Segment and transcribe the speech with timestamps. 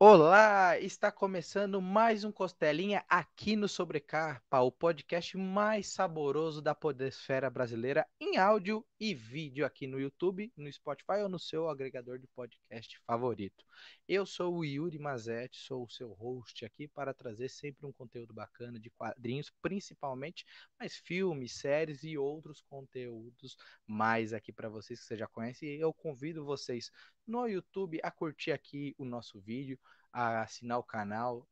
[0.00, 7.50] Olá, está começando mais um Costelinha aqui no Sobrecapa, o podcast mais saboroso da podesfera
[7.50, 12.26] brasileira em áudio e vídeo aqui no YouTube, no Spotify ou no seu agregador de
[12.26, 13.64] podcast favorito.
[14.08, 18.34] Eu sou o Yuri Mazetti, sou o seu host aqui para trazer sempre um conteúdo
[18.34, 20.44] bacana de quadrinhos, principalmente,
[20.78, 23.56] mas filmes, séries e outros conteúdos
[23.86, 25.64] mais aqui para vocês que você já conhece.
[25.64, 26.90] E eu convido vocês
[27.26, 29.78] no YouTube a curtir aqui o nosso vídeo,
[30.12, 31.46] a assinar o canal,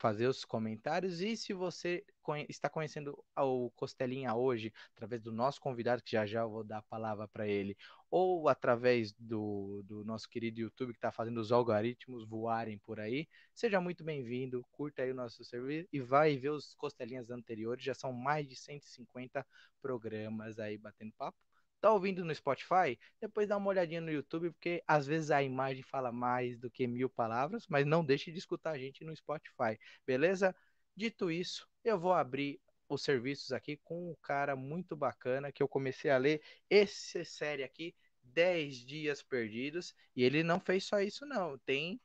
[0.00, 5.60] fazer os comentários e se você conhe está conhecendo o Costelinha hoje através do nosso
[5.60, 7.76] convidado que já já eu vou dar a palavra para ele
[8.10, 13.28] ou através do, do nosso querido YouTube que está fazendo os algoritmos voarem por aí,
[13.54, 17.94] seja muito bem-vindo, curta aí o nosso serviço e vai ver os Costelinhas anteriores, já
[17.94, 19.46] são mais de 150
[19.82, 21.49] programas aí batendo papo
[21.80, 25.82] tá ouvindo no Spotify, depois dá uma olhadinha no YouTube, porque às vezes a imagem
[25.82, 29.78] fala mais do que mil palavras, mas não deixe de escutar a gente no Spotify,
[30.06, 30.54] beleza?
[30.94, 35.68] Dito isso, eu vou abrir os serviços aqui com um cara muito bacana que eu
[35.68, 41.24] comecei a ler essa série aqui, 10 dias perdidos, e ele não fez só isso
[41.24, 42.00] não, tem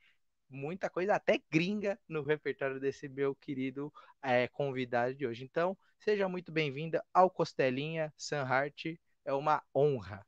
[0.49, 5.43] muita coisa, até gringa, no repertório desse meu querido é, convidado de hoje.
[5.43, 8.95] Então, seja muito bem-vinda ao Costelinha Sanhart
[9.25, 10.25] é uma honra.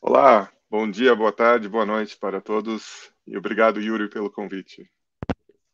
[0.00, 4.88] Olá, bom dia, boa tarde, boa noite para todos e obrigado, Yuri, pelo convite.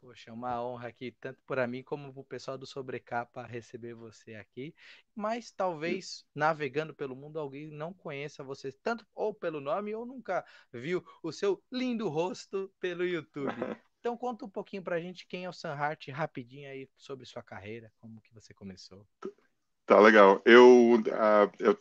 [0.00, 3.95] Poxa, é uma honra aqui, tanto para mim como para o pessoal do Sobrecapa receber
[3.95, 4.73] você aqui.
[5.15, 10.47] Mas talvez navegando pelo mundo alguém não conheça você, tanto ou pelo nome ou nunca
[10.72, 13.53] viu o seu lindo rosto pelo YouTube.
[14.00, 17.27] Então conta um pouquinho para a gente quem é o Sam Hart, rapidinho aí sobre
[17.27, 19.05] sua carreira, como que você começou.
[19.89, 20.42] Tá legal.
[20.44, 21.75] Eu, uh, eu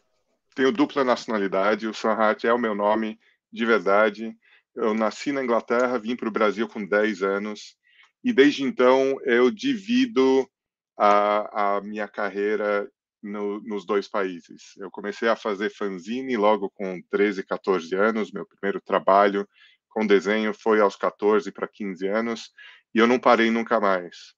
[0.55, 3.19] tenho dupla nacionalidade, o Sanhat é o meu nome
[3.51, 4.33] de verdade.
[4.73, 7.75] Eu nasci na Inglaterra, vim para o Brasil com 10 anos
[8.23, 10.49] e desde então eu divido
[10.97, 12.89] a, a minha carreira
[13.21, 14.77] no, nos dois países.
[14.77, 18.31] Eu comecei a fazer fanzine logo com 13, 14 anos.
[18.31, 19.45] Meu primeiro trabalho
[19.89, 22.53] com desenho foi aos 14 para 15 anos
[22.95, 24.36] e eu não parei nunca mais.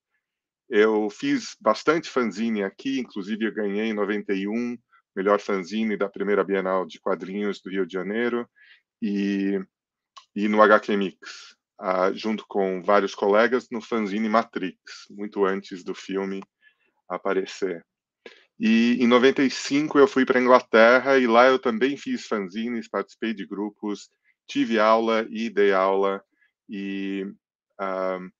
[0.69, 4.77] Eu fiz bastante fanzine aqui, inclusive eu ganhei em 91
[5.15, 8.47] melhor fanzine da primeira Bienal de Quadrinhos do Rio de Janeiro
[9.01, 9.59] e,
[10.35, 14.77] e no HQ Mix, uh, junto com vários colegas no fanzine Matrix,
[15.09, 16.41] muito antes do filme
[17.09, 17.83] aparecer.
[18.59, 23.47] E em 95 eu fui para Inglaterra e lá eu também fiz fanzines, participei de
[23.47, 24.09] grupos,
[24.47, 26.21] tive aula e dei aula
[26.69, 27.25] e
[27.81, 28.38] uh,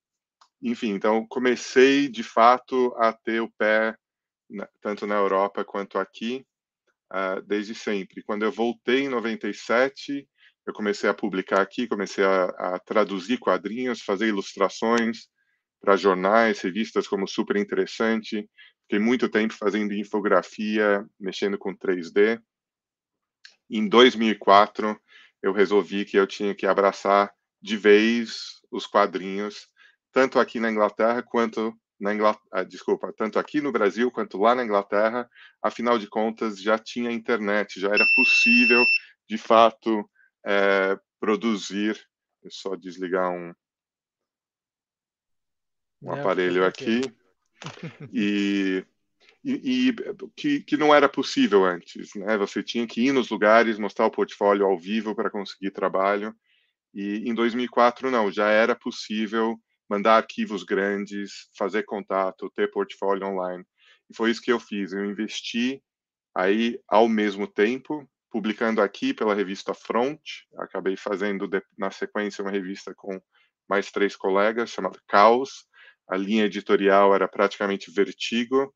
[0.62, 3.96] enfim, então comecei de fato a ter o pé
[4.80, 6.44] tanto na Europa quanto aqui
[7.12, 8.22] uh, desde sempre.
[8.22, 10.28] Quando eu voltei em 97,
[10.66, 15.28] eu comecei a publicar aqui, comecei a, a traduzir quadrinhos, fazer ilustrações
[15.80, 18.48] para jornais, revistas como Super Interessante.
[18.82, 22.40] Fiquei muito tempo fazendo infografia, mexendo com 3D.
[23.70, 25.00] Em 2004,
[25.42, 27.32] eu resolvi que eu tinha que abraçar
[27.62, 29.69] de vez os quadrinhos
[30.12, 34.54] tanto aqui na Inglaterra quanto na Inglaterra, ah, desculpa, tanto aqui no Brasil quanto lá
[34.54, 35.28] na Inglaterra,
[35.62, 38.82] afinal de contas já tinha internet, já era possível
[39.28, 40.08] de fato
[40.44, 42.00] é, produzir.
[42.42, 43.52] É só desligar um,
[46.02, 47.02] um é, aparelho aqui
[48.10, 48.82] e,
[49.44, 49.94] e, e
[50.34, 52.38] que, que não era possível antes, né?
[52.38, 56.34] Você tinha que ir nos lugares, mostrar o portfólio ao vivo para conseguir trabalho.
[56.94, 63.64] E em 2004 não, já era possível mandar arquivos grandes, fazer contato, ter portfólio online.
[64.08, 64.92] E foi isso que eu fiz.
[64.92, 65.82] Eu investi
[66.32, 70.20] aí ao mesmo tempo, publicando aqui pela revista Front.
[70.56, 73.20] Acabei fazendo na sequência uma revista com
[73.68, 75.66] mais três colegas chamada Caos.
[76.08, 78.72] A linha editorial era praticamente Vertigo,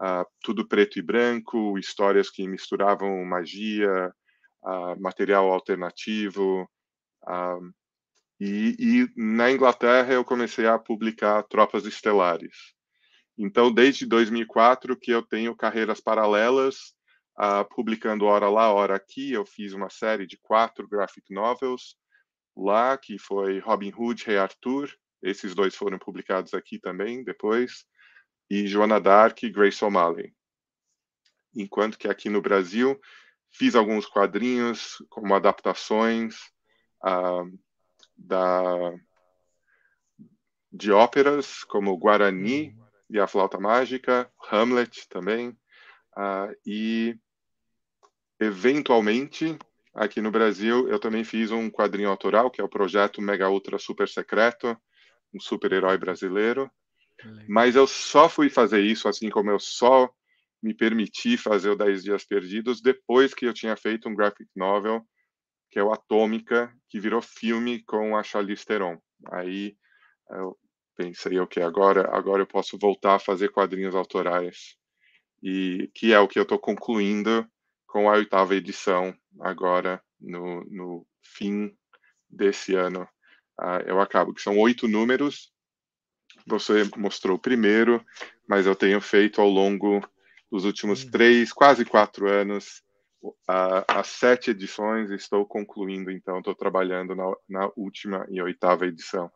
[0.00, 4.10] uh, tudo preto e branco, histórias que misturavam magia,
[4.62, 6.62] uh, material alternativo,
[7.24, 7.85] uh,
[8.38, 12.74] e, e, na Inglaterra eu comecei a publicar Tropas Estelares.
[13.38, 16.94] Então, desde 2004 que eu tenho carreiras paralelas,
[17.38, 19.32] uh, publicando hora lá, hora aqui.
[19.32, 21.96] Eu fiz uma série de quatro graphic novels
[22.56, 24.90] lá, que foi Robin Hood, Rei Arthur.
[25.22, 27.84] Esses dois foram publicados aqui também depois.
[28.50, 30.32] E Joana Dark e Grace O'Malley.
[31.54, 32.98] Enquanto que aqui no Brasil
[33.50, 36.36] fiz alguns quadrinhos como adaptações.
[37.04, 37.58] Uh,
[38.16, 38.94] da,
[40.72, 42.76] de óperas como Guarani
[43.08, 45.50] e a Flauta Mágica, Hamlet também,
[46.16, 47.18] uh, e
[48.40, 49.58] eventualmente
[49.94, 53.78] aqui no Brasil, eu também fiz um quadrinho autoral, que é o projeto Mega Ultra
[53.78, 54.76] Super Secreto,
[55.34, 56.70] um super-herói brasileiro.
[57.48, 60.10] Mas eu só fui fazer isso, assim como eu só
[60.62, 65.02] me permiti fazer o 10 Dias Perdidos depois que eu tinha feito um graphic novel,
[65.76, 68.98] que é o Atômica, que virou filme com a Charlize Theron.
[69.30, 69.76] Aí
[70.30, 70.56] eu
[70.96, 74.74] pensei, ok, agora, agora eu posso voltar a fazer quadrinhos autorais.
[75.42, 77.46] E que é o que eu estou concluindo
[77.86, 81.76] com a oitava edição, agora no, no fim
[82.26, 83.06] desse ano.
[83.60, 85.52] Uh, eu acabo, que são oito números.
[86.46, 88.02] Você mostrou o primeiro,
[88.48, 90.00] mas eu tenho feito ao longo
[90.50, 91.10] dos últimos hum.
[91.10, 92.82] três, quase quatro anos,
[93.46, 95.10] as sete edições.
[95.10, 99.30] Estou concluindo, então, estou trabalhando na, na última e oitava edição.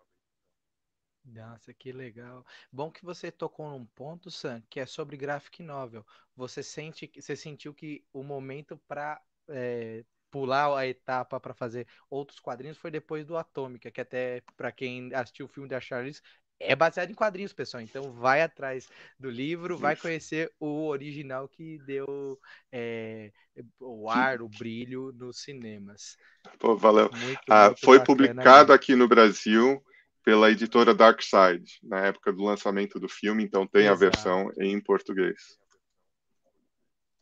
[1.25, 2.45] Nossa, que legal.
[2.73, 6.05] Bom que você tocou num ponto, Sam, que é sobre graphic novel.
[6.35, 12.41] Você sente, você sentiu que o momento para é, pular a etapa para fazer outros
[12.41, 16.23] quadrinhos foi depois do Atômica, que até para quem assistiu o filme da Charles
[16.61, 17.83] é baseado em quadrinhos, pessoal.
[17.83, 22.39] Então vai atrás do livro, vai conhecer o original que deu
[22.71, 23.33] é,
[23.81, 26.17] o ar, o brilho nos cinemas.
[26.59, 27.11] Pô, valeu.
[27.11, 29.83] Muito, ah, muito foi publicado aqui no Brasil
[30.23, 33.95] pela editora Dark Side, na época do lançamento do filme, então tem Exato.
[33.95, 35.59] a versão em português.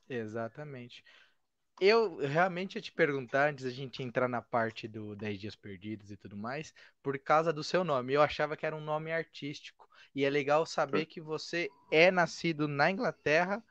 [0.08, 1.04] Exatamente.
[1.80, 6.10] Eu realmente ia te perguntar, antes da gente entrar na parte do 10 Dias Perdidos
[6.10, 8.12] e tudo mais, por causa do seu nome.
[8.12, 9.88] Eu achava que era um nome artístico.
[10.14, 13.62] E é legal saber que você é nascido na Inglaterra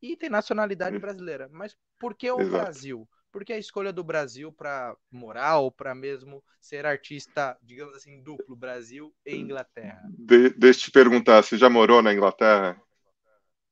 [0.00, 1.48] e tem nacionalidade brasileira.
[1.50, 2.60] Mas por que o Exato.
[2.60, 3.08] Brasil?
[3.32, 8.22] Por que a escolha do Brasil para morar ou para mesmo ser artista, digamos assim,
[8.22, 10.02] duplo, Brasil e Inglaterra?
[10.08, 12.80] De, deixa eu te perguntar, você já morou na Inglaterra?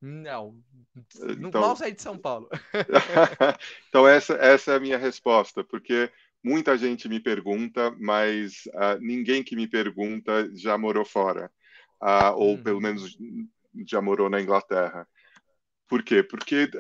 [0.07, 0.55] Não,
[1.31, 1.63] então...
[1.63, 2.51] mal saí de São Paulo.
[3.89, 6.13] então essa, essa é a minha resposta, porque
[6.45, 11.51] muita gente me pergunta, mas uh, ninguém que me pergunta já morou fora,
[12.03, 12.83] uh, ou pelo uhum.
[12.83, 13.17] menos
[13.87, 15.09] já morou na Inglaterra.
[15.89, 16.23] Por quê?
[16.23, 16.71] Porque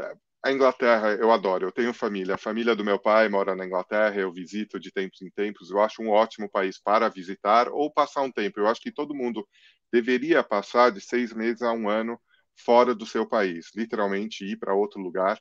[0.45, 2.35] a Inglaterra eu adoro, eu tenho família.
[2.35, 5.71] A família do meu pai mora na Inglaterra, eu visito de tempos em tempos.
[5.71, 8.61] Eu acho um ótimo país para visitar ou passar um tempo.
[8.61, 9.49] Eu acho que todo mundo
[9.91, 12.21] deveria passar de seis meses a um ano
[12.57, 15.41] fora do seu país, literalmente ir para outro lugar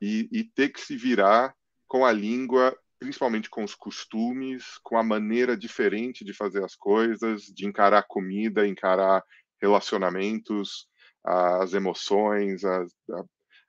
[0.00, 1.54] e, e ter que se virar
[1.86, 7.42] com a língua, principalmente com os costumes, com a maneira diferente de fazer as coisas,
[7.42, 9.22] de encarar comida, encarar
[9.60, 10.88] relacionamentos,
[11.24, 13.24] as emoções, a, a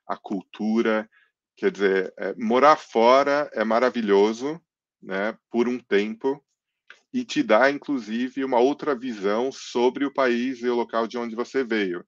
[0.06, 1.08] a cultura.
[1.56, 4.60] Quer dizer, é, morar fora é maravilhoso,
[5.02, 6.44] né, por um tempo,
[7.12, 11.36] e te dá, inclusive, uma outra visão sobre o país e o local de onde
[11.36, 12.04] você veio.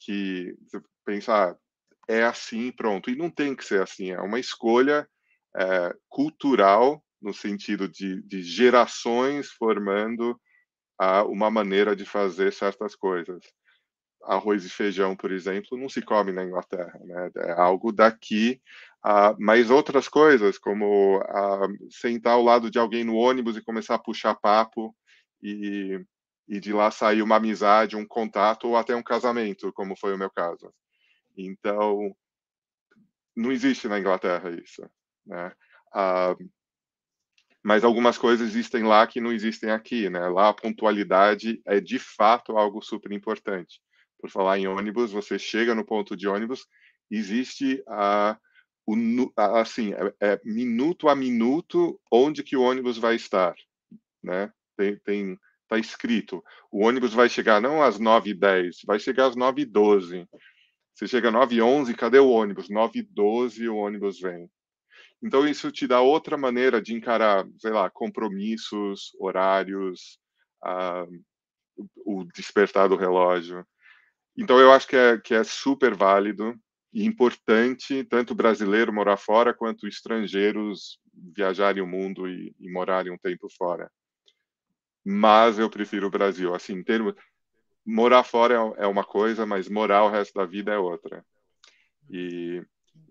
[0.00, 1.56] Que você pensa, ah,
[2.08, 3.10] é assim, pronto.
[3.10, 5.08] E não tem que ser assim, é uma escolha
[5.56, 10.40] é, cultural, no sentido de, de gerações formando
[10.98, 13.40] a, uma maneira de fazer certas coisas
[14.24, 17.30] arroz e feijão, por exemplo, não se come na Inglaterra, né?
[17.36, 18.60] É algo daqui.
[19.38, 21.22] Mas outras coisas, como
[21.90, 24.94] sentar ao lado de alguém no ônibus e começar a puxar papo
[25.42, 25.98] e,
[26.50, 30.18] e de lá sair uma amizade, um contato ou até um casamento, como foi o
[30.18, 30.74] meu caso.
[31.36, 32.12] Então,
[33.36, 34.82] não existe na Inglaterra isso,
[35.24, 35.52] né?
[35.94, 36.50] Uh,
[37.62, 40.28] mas algumas coisas existem lá que não existem aqui, né?
[40.28, 43.80] Lá a pontualidade é de fato algo super importante
[44.18, 46.66] por falar em ônibus, você chega no ponto de ônibus,
[47.10, 48.36] existe a,
[48.84, 48.94] o,
[49.36, 53.54] assim, é, é, minuto a minuto onde que o ônibus vai estar,
[54.22, 54.52] né?
[54.76, 55.38] Tem, tem
[55.70, 60.28] tá escrito, o ônibus vai chegar não às 9h10, vai chegar às 9h12.
[60.94, 62.68] Você chega às 9h11, cadê o ônibus?
[62.68, 64.50] 9h12 o ônibus vem.
[65.22, 70.18] Então isso te dá outra maneira de encarar, sei lá, compromissos, horários,
[70.64, 71.24] uh,
[72.04, 73.64] o despertar do relógio.
[74.36, 76.54] Então, eu acho que é, que é super válido
[76.92, 80.98] e importante, tanto brasileiro morar fora, quanto estrangeiros
[81.36, 83.90] viajarem o mundo e, e morarem um tempo fora.
[85.04, 86.54] Mas eu prefiro o Brasil.
[86.54, 87.14] Assim, em termos,
[87.84, 91.24] morar fora é, é uma coisa, mas morar o resto da vida é outra.
[92.08, 92.62] E,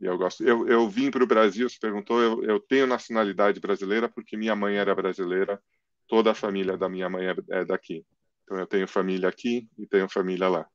[0.02, 0.44] e eu gosto.
[0.44, 4.56] Eu, eu vim para o Brasil, se perguntou, eu, eu tenho nacionalidade brasileira porque minha
[4.56, 5.62] mãe era brasileira,
[6.08, 8.06] toda a família da minha mãe é, é daqui.
[8.44, 10.68] Então eu tenho família aqui e tenho família lá.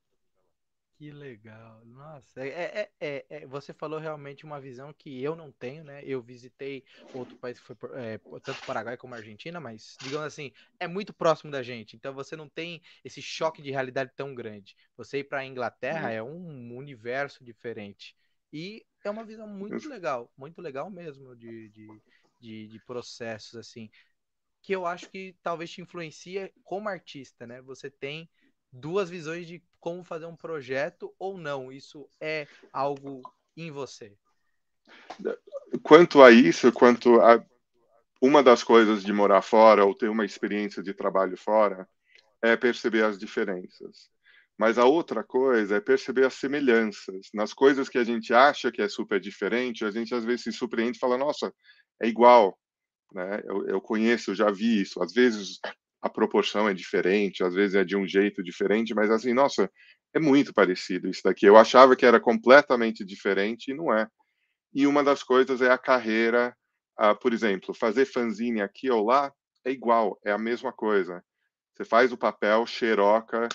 [1.05, 1.83] Que legal.
[1.85, 6.03] Nossa, é, é, é, é, você falou realmente uma visão que eu não tenho, né?
[6.03, 6.83] Eu visitei
[7.13, 11.53] outro país que foi é, tanto Paraguai como Argentina, mas digamos assim, é muito próximo
[11.53, 11.95] da gente.
[11.95, 14.75] Então você não tem esse choque de realidade tão grande.
[14.97, 16.15] Você ir para a Inglaterra uhum.
[16.15, 18.17] é um universo diferente.
[18.51, 21.87] E é uma visão muito legal, muito legal mesmo de, de,
[22.41, 23.91] de, de processos, assim,
[24.63, 27.61] que eu acho que talvez te influencia como artista, né?
[27.61, 28.27] Você tem
[28.75, 31.71] duas visões de como fazer um projeto ou não.
[31.71, 33.23] Isso é algo
[33.57, 34.17] em você.
[35.83, 37.45] Quanto a isso, quanto a
[38.21, 41.89] uma das coisas de morar fora ou ter uma experiência de trabalho fora
[42.43, 44.11] é perceber as diferenças.
[44.57, 47.29] Mas a outra coisa é perceber as semelhanças.
[47.35, 50.53] Nas coisas que a gente acha que é super diferente, a gente às vezes se
[50.53, 51.53] surpreende e fala: nossa,
[52.01, 52.57] é igual.
[53.13, 53.43] Né?
[53.45, 55.03] Eu, eu conheço, eu já vi isso.
[55.03, 55.59] Às vezes
[56.05, 59.71] a proporção é diferente, às vezes é de um jeito diferente, mas assim, nossa,
[60.13, 61.47] é muito parecido isso daqui.
[61.47, 64.07] Eu achava que era completamente diferente e não é.
[64.75, 66.55] E uma das coisas é a carreira,
[67.01, 69.33] uh, por exemplo, fazer fanzine aqui ou lá
[69.65, 71.25] é igual, é a mesma coisa.
[71.73, 73.49] Você faz o papel, xeroca,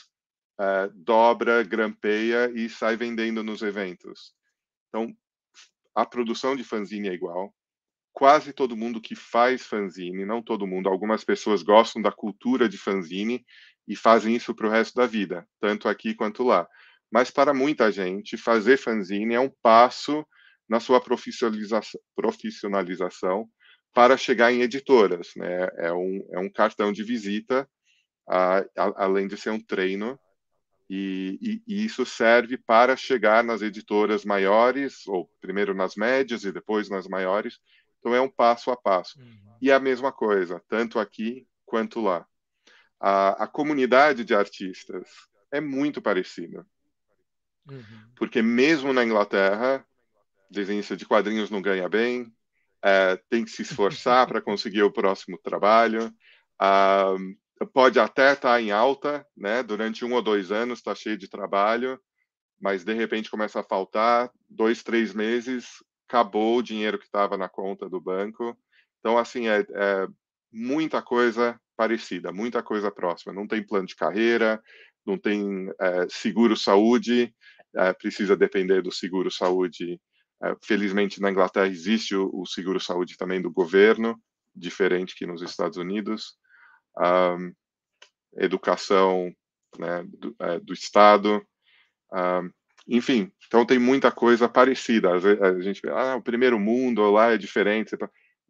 [0.59, 4.33] uh, dobra, grampeia e sai vendendo nos eventos.
[4.87, 5.15] Então,
[5.93, 7.53] a produção de fanzine é igual,
[8.19, 12.77] quase todo mundo que faz fanzine, não todo mundo, algumas pessoas gostam da cultura de
[12.77, 13.45] fanzine
[13.87, 16.67] e fazem isso para o resto da vida, tanto aqui quanto lá.
[17.09, 20.27] Mas para muita gente, fazer fanzine é um passo
[20.67, 23.47] na sua profissionalização,
[23.93, 25.29] para chegar em editoras.
[25.37, 25.69] Né?
[25.77, 27.65] É, um, é um cartão de visita,
[28.27, 30.19] a, a, além de ser um treino,
[30.89, 36.51] e, e, e, isso serve para chegar nas editoras maiores, ou primeiro nas médias e
[36.51, 37.61] depois nas maiores,
[37.99, 39.19] então é um passo a passo.
[39.19, 39.57] Uhum.
[39.61, 42.25] E a mesma coisa, tanto aqui quanto lá.
[42.99, 45.07] A, a comunidade de artistas
[45.51, 46.65] é muito parecida.
[47.69, 48.11] Uhum.
[48.15, 49.85] Porque mesmo na Inglaterra,
[50.49, 52.33] desenhista de quadrinhos não ganha bem,
[52.81, 56.13] é, tem que se esforçar para conseguir o próximo trabalho.
[56.57, 57.15] Ah,
[57.73, 59.61] pode até estar tá em alta, né?
[59.63, 61.99] Durante um ou dois anos está cheio de trabalho,
[62.59, 67.47] mas de repente começa a faltar dois, três meses, acabou o dinheiro que estava na
[67.47, 68.57] conta do banco.
[68.99, 70.07] Então, assim, é, é,
[70.51, 73.31] muita coisa parecida, muita coisa próxima.
[73.31, 74.61] Não tem plano de carreira,
[75.05, 77.33] não tem é, seguro-saúde,
[77.75, 80.01] é, precisa depender do seguro-saúde.
[80.43, 84.19] É, felizmente, na Inglaterra existe o, o seguro-saúde também do governo,
[84.55, 86.35] diferente que nos Estados Unidos.
[86.97, 87.53] Um,
[88.37, 89.31] educação
[89.77, 91.45] né, do, é, do Estado.
[92.11, 92.49] Um,
[92.89, 95.11] enfim, então tem muita coisa parecida.
[95.13, 97.95] A gente vê, ah, o primeiro mundo lá é diferente.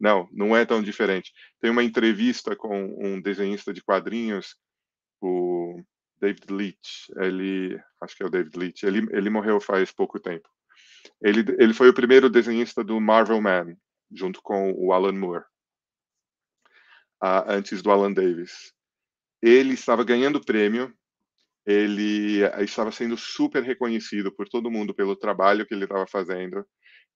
[0.00, 1.30] Não, não é tão diferente.
[1.60, 4.56] Tem uma entrevista com um desenhista de quadrinhos,
[5.20, 5.82] o
[6.18, 7.10] David Leitch.
[7.16, 8.82] Ele, acho que é o David Leitch.
[8.82, 10.48] Ele, ele morreu faz pouco tempo.
[11.20, 13.76] Ele, ele foi o primeiro desenhista do Marvel Man,
[14.10, 15.44] junto com o Alan Moore,
[17.46, 18.72] antes do Alan Davis.
[19.42, 20.94] Ele estava ganhando prêmio
[21.66, 26.64] ele eh, estava sendo super reconhecido por todo mundo pelo trabalho que ele estava fazendo.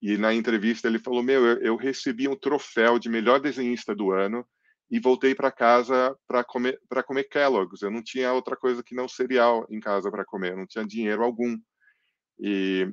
[0.02, 4.12] E na entrevista ele falou: Meu, eu, eu recebi um troféu de melhor desenhista do
[4.12, 4.46] ano
[4.90, 7.82] e voltei para casa para comer para comer Kellogg's.
[7.82, 10.86] Eu não tinha outra coisa que não cereal em casa para comer, eu não tinha
[10.86, 11.56] dinheiro algum.
[12.38, 12.92] E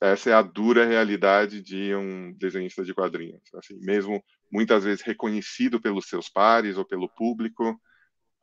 [0.00, 3.42] essa é a dura realidade de um desenhista de quadrinhos.
[3.54, 7.70] Assim, mesmo muitas vezes reconhecido pelos seus pares ou pelo público,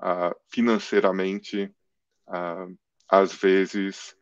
[0.01, 1.71] uh, financeiramente
[3.07, 4.15] às vezes,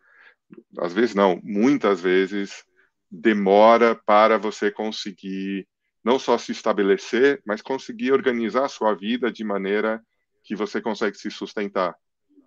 [0.79, 2.63] às vezes não, muitas vezes
[3.09, 5.67] demora para você conseguir
[6.03, 10.01] não só se estabelecer, mas conseguir organizar a sua vida de maneira
[10.43, 11.95] que você consegue se sustentar.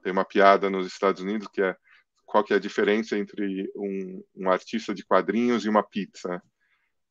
[0.03, 1.77] Tem uma piada nos Estados Unidos que é
[2.25, 6.41] qual que é a diferença entre um, um artista de quadrinhos e uma pizza.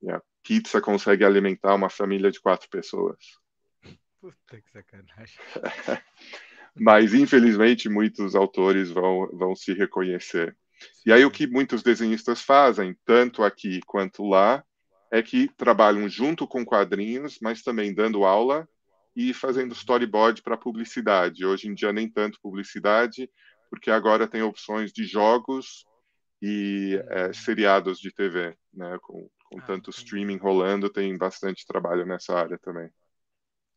[0.02, 3.18] E a pizza consegue alimentar uma família de quatro pessoas.
[4.20, 5.38] Puta que sacanagem.
[6.76, 10.56] mas infelizmente muitos autores vão, vão se reconhecer.
[11.06, 14.64] E aí o que muitos desenhistas fazem, tanto aqui quanto lá,
[15.12, 18.68] é que trabalham junto com quadrinhos, mas também dando aula
[19.16, 21.46] e fazendo storyboard para publicidade.
[21.46, 23.30] Hoje em dia nem tanto publicidade,
[23.70, 25.86] porque agora tem opções de jogos
[26.42, 28.98] e é, seriados de TV, né?
[29.02, 32.90] Com, com ah, tanto streaming rolando, tem bastante trabalho nessa área também.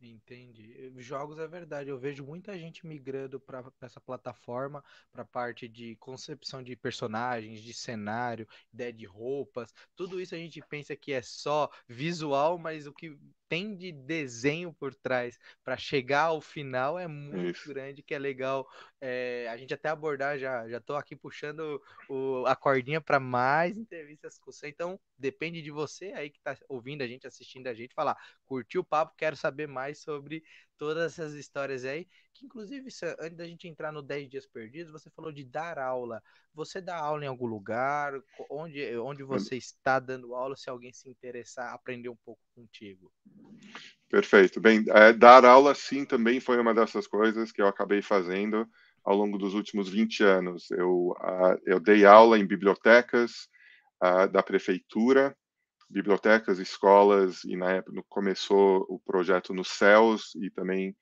[0.05, 0.93] Entendi.
[0.97, 1.89] Jogos é verdade.
[1.89, 4.83] Eu vejo muita gente migrando para essa plataforma,
[5.13, 9.73] para parte de concepção de personagens, de cenário, ideia de roupas.
[9.95, 13.17] Tudo isso a gente pensa que é só visual, mas o que
[13.53, 17.69] tem de desenho por trás para chegar ao final é muito Isso.
[17.69, 18.67] grande, que é legal
[18.99, 20.67] é, a gente até abordar já.
[20.71, 21.79] Já estou aqui puxando
[22.09, 24.69] o, a cordinha para mais entrevistas com você.
[24.69, 28.17] Então, depende de você aí que está ouvindo a gente, assistindo a gente, falar,
[28.47, 30.43] curtiu o papo, quero saber mais sobre
[30.79, 32.09] todas essas histórias aí,
[32.43, 32.89] que inclusive,
[33.21, 36.23] antes da gente entrar no 10 dias perdidos, você falou de dar aula.
[36.55, 38.13] Você dá aula em algum lugar?
[38.51, 43.13] Onde, onde você está dando aula, se alguém se interessar, aprender um pouco contigo?
[44.09, 44.61] Perfeito.
[44.61, 48.69] Bem, é, dar aula, sim, também foi uma dessas coisas que eu acabei fazendo
[49.05, 50.71] ao longo dos últimos 20 anos.
[50.71, 53.49] Eu, uh, eu dei aula em bibliotecas
[54.03, 55.37] uh, da prefeitura,
[55.89, 60.97] bibliotecas, escolas, e na época começou o projeto nos céus e também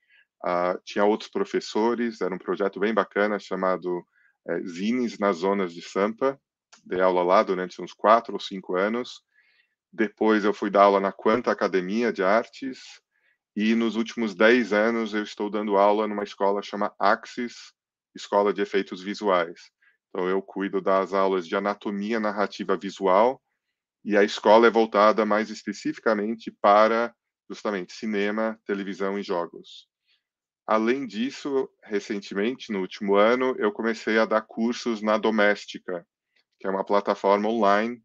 [0.45, 4.05] uh, tinha outros professores, era um projeto bem bacana chamado
[4.47, 6.39] é, Zines nas Zonas de Sampa,
[6.85, 9.21] dei aula lá durante uns quatro ou cinco anos,
[9.91, 12.79] depois eu fui dar aula na Quanta Academia de Artes,
[13.55, 17.73] e nos últimos dez anos eu estou dando aula numa escola chamada Axis,
[18.15, 19.59] Escola de Efeitos Visuais.
[20.09, 23.41] Então eu cuido das aulas de anatomia narrativa visual,
[24.03, 27.13] e a escola é voltada mais especificamente para
[27.49, 29.90] justamente cinema, televisão e jogos.
[30.71, 36.07] Além disso, recentemente, no último ano, eu comecei a dar cursos na Doméstica,
[36.57, 38.01] que é uma plataforma online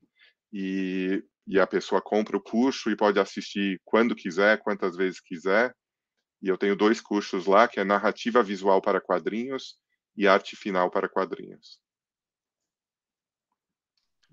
[0.52, 5.72] e, e a pessoa compra o curso e pode assistir quando quiser, quantas vezes quiser.
[6.42, 9.76] E eu tenho dois cursos lá, que é narrativa visual para quadrinhos
[10.16, 11.78] e arte final para quadrinhos.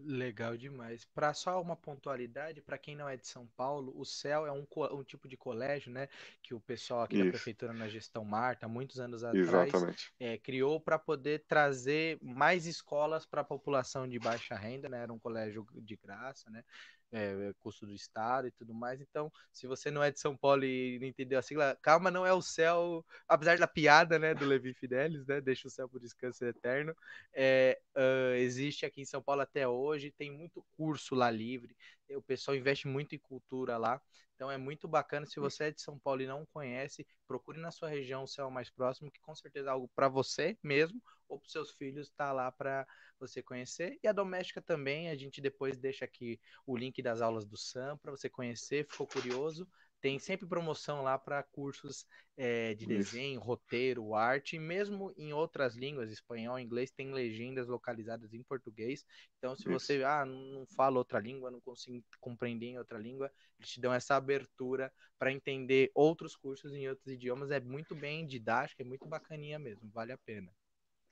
[0.05, 1.05] Legal demais.
[1.05, 4.65] Para só uma pontualidade, para quem não é de São Paulo, o CEL é um,
[4.91, 6.07] um tipo de colégio, né,
[6.41, 7.25] que o pessoal aqui Isso.
[7.25, 9.71] da prefeitura na gestão Marta, muitos anos atrás,
[10.19, 15.03] é, criou para poder trazer mais escolas para a população de baixa renda, né?
[15.03, 16.63] Era um colégio de graça, né?
[17.13, 18.99] É, é, custo do Estado e tudo mais.
[18.99, 22.25] Então, se você não é de São Paulo e não entendeu a sigla, calma, não
[22.25, 25.39] é o céu, apesar da piada né, do Levi Fidelis, né?
[25.39, 26.95] Deixa o céu por descanso eterno.
[27.33, 31.75] É, uh, existe aqui em São Paulo até hoje, tem muito curso lá livre,
[32.09, 34.01] o pessoal investe muito em cultura lá.
[34.43, 35.25] Então é muito bacana.
[35.25, 38.51] Se você é de São Paulo e não conhece, procure na sua região o céu
[38.51, 42.33] mais próximo, que com certeza é algo para você mesmo ou para seus filhos está
[42.33, 42.85] lá para
[43.17, 43.97] você conhecer.
[44.03, 47.97] E a doméstica também, a gente depois deixa aqui o link das aulas do Sam
[47.99, 48.85] para você conhecer.
[48.85, 49.65] Ficou curioso?
[50.03, 52.05] Tem sempre promoção lá para cursos
[52.35, 58.43] é, de desenho, roteiro, arte, mesmo em outras línguas, espanhol, inglês, tem legendas localizadas em
[58.43, 59.05] português.
[59.37, 59.71] Então, se Isso.
[59.71, 63.93] você ah, não fala outra língua, não consigo compreender em outra língua, eles te dão
[63.93, 67.49] essa abertura para entender outros cursos em outros idiomas.
[67.49, 70.51] É muito bem didático, é muito bacaninha mesmo, vale a pena.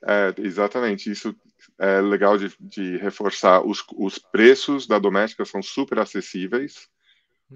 [0.03, 1.33] É, exatamente, isso
[1.79, 3.65] é legal de, de reforçar.
[3.65, 6.89] Os, os preços da doméstica são super acessíveis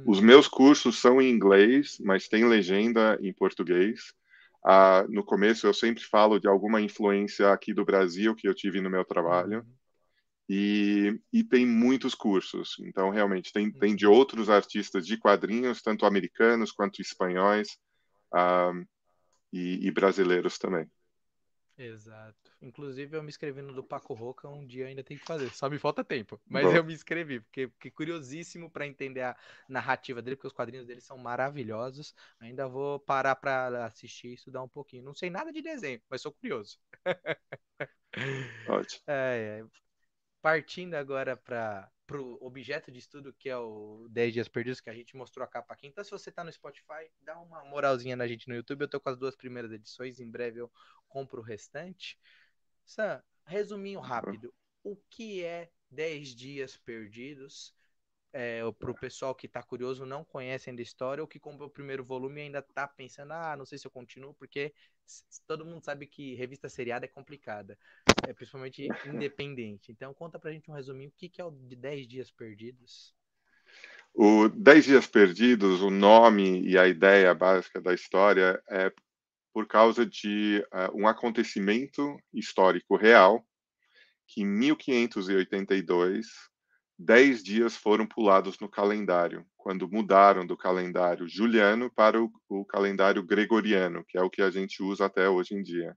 [0.05, 4.13] os meus cursos são em inglês, mas tem legenda em português.
[4.63, 8.81] Ah, no começo eu sempre falo de alguma influência aqui do Brasil que eu tive
[8.81, 9.59] no meu trabalho.
[9.59, 9.75] Uhum.
[10.49, 12.75] E, e tem muitos cursos.
[12.81, 14.13] Então, realmente, tem, tem de uhum.
[14.13, 17.77] outros artistas de quadrinhos, tanto americanos quanto espanhóis
[18.33, 18.73] ah,
[19.53, 20.89] e, e brasileiros também.
[21.77, 22.51] Exato.
[22.61, 25.49] Inclusive, eu me inscrevi no do Paco Roca, um dia ainda tem que fazer.
[25.53, 26.39] Só me falta tempo.
[26.47, 26.75] Mas Bom.
[26.75, 29.35] eu me inscrevi, porque fiquei curiosíssimo para entender a
[29.67, 32.15] narrativa dele, porque os quadrinhos dele são maravilhosos.
[32.39, 35.03] Ainda vou parar para assistir e estudar um pouquinho.
[35.03, 36.79] Não sei nada de desenho, mas sou curioso.
[38.69, 39.01] Ótimo.
[39.07, 39.65] É, é.
[40.41, 44.93] Partindo agora para o objeto de estudo, que é o 10 Dias Perdidos, que a
[44.93, 45.87] gente mostrou a capa aqui.
[45.87, 48.81] Então, se você está no Spotify, dá uma moralzinha na gente no YouTube.
[48.81, 50.71] Eu tô com as duas primeiras edições, em breve eu
[51.07, 52.17] compro o restante.
[52.85, 54.53] Sam, resuminho rápido.
[54.83, 57.73] O que é 10 Dias Perdidos?
[58.37, 61.69] É, para o pessoal que está curioso, não conhece ainda a história, ou que comprou
[61.69, 64.73] o primeiro volume e ainda está pensando, ah, não sei se eu continuo, porque
[65.47, 67.79] todo mundo sabe que revista seriada é complicada,
[68.27, 69.89] é, principalmente independente.
[69.89, 73.15] Então, conta pra gente um resuminho, o que, que é o de 10 Dias Perdidos?
[74.13, 78.91] O 10 Dias Perdidos, o nome e a ideia básica da história é
[79.53, 83.47] por causa de uh, um acontecimento histórico real,
[84.27, 86.53] que em 1582
[86.97, 93.23] dez dias foram pulados no calendário, quando mudaram do calendário juliano para o, o, calendário
[93.23, 95.95] gregoriano, que é o que a gente usa até hoje em dia.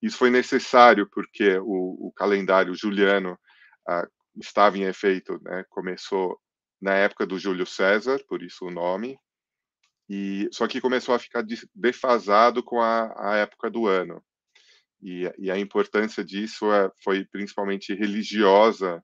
[0.00, 3.38] Isso foi necessário porque o, o calendário juliano
[3.88, 6.38] ah, estava em efeito, né, começou
[6.80, 9.18] na época do Júlio César, por isso o nome,
[10.08, 14.22] e só que começou a ficar defasado com a, a época do ano.
[15.02, 19.02] E, e, a importância disso é, foi principalmente religiosa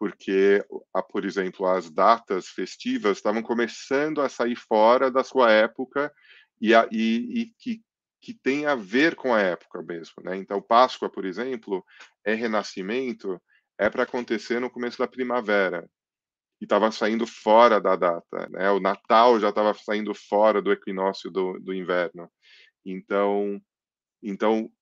[0.00, 0.64] porque,
[1.10, 6.10] por exemplo, as datas festivas estavam começando a sair fora da sua época
[6.58, 7.82] e, a, e, e que,
[8.18, 10.14] que tem a ver com a época mesmo.
[10.24, 10.38] Né?
[10.38, 11.84] Então, Páscoa, por exemplo,
[12.24, 13.38] é renascimento,
[13.78, 15.86] é para acontecer no começo da primavera.
[16.58, 18.48] e estava saindo fora da data.
[18.48, 18.70] Né?
[18.70, 22.26] O Natal já estava saindo fora do equinócio do, do inverno.
[22.86, 23.60] Então,
[24.22, 24.72] então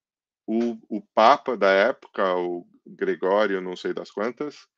[0.46, 4.68] o, o Papa da época, o Gregório, não sei das quantas,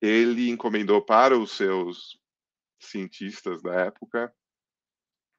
[0.00, 2.18] ele encomendou para os seus
[2.80, 4.32] cientistas da época,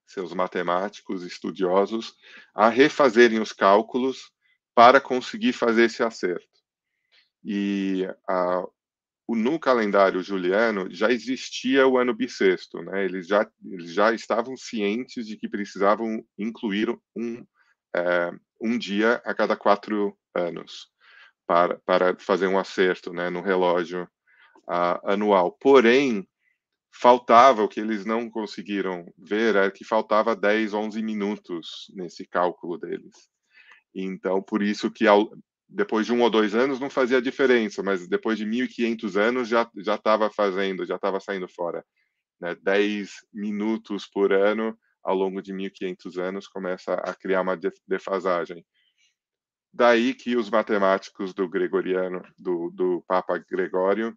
[0.05, 2.15] seus matemáticos estudiosos,
[2.53, 4.31] a refazerem os cálculos
[4.75, 6.47] para conseguir fazer esse acerto.
[7.43, 8.63] E a,
[9.27, 13.05] no calendário juliano já existia o ano bissexto, né?
[13.05, 17.45] Eles já, eles já estavam cientes de que precisavam incluir um,
[17.95, 20.89] é, um dia a cada quatro anos
[21.47, 24.07] para, para fazer um acerto né, no relógio
[24.69, 25.51] uh, anual.
[25.59, 26.27] Porém,
[26.91, 32.77] faltava, o que eles não conseguiram ver era que faltava 10, 11 minutos nesse cálculo
[32.77, 33.29] deles.
[33.93, 35.31] Então, por isso que ao,
[35.67, 39.69] depois de um ou dois anos não fazia diferença, mas depois de 1.500 anos já
[39.77, 41.83] já estava fazendo, já estava saindo fora.
[42.39, 42.55] Né?
[42.61, 48.65] 10 minutos por ano ao longo de 1.500 anos começa a criar uma defasagem.
[49.79, 54.09] Daí que os matemáticos do gregoriano, do, do Papa Gregório,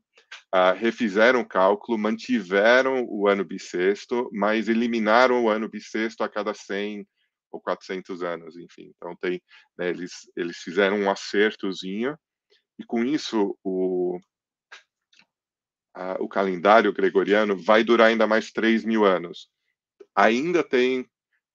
[0.52, 6.52] uh, refizeram o cálculo, mantiveram o ano bissexto, mas eliminaram o ano bissexto a cada
[6.52, 7.06] 100
[7.52, 8.92] ou 400 anos, enfim.
[8.96, 9.40] Então tem,
[9.78, 12.18] né, eles eles fizeram um acertozinho
[12.76, 14.18] e com isso o
[16.18, 19.48] o calendário gregoriano vai durar ainda mais 3 mil anos.
[20.12, 21.06] Ainda tem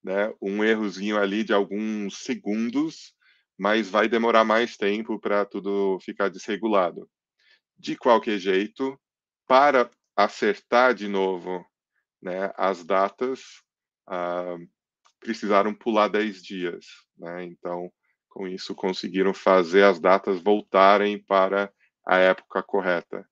[0.01, 3.16] né, um errozinho ali de alguns segundos,
[3.57, 7.09] mas vai demorar mais tempo para tudo ficar desregulado.
[7.77, 8.99] De qualquer jeito,
[9.47, 11.65] para acertar de novo
[12.21, 13.41] né, as datas,
[14.09, 14.67] uh,
[15.19, 16.85] precisaram pular 10 dias.
[17.17, 17.45] Né?
[17.45, 17.91] Então,
[18.29, 21.71] com isso, conseguiram fazer as datas voltarem para
[22.05, 23.27] a época correta.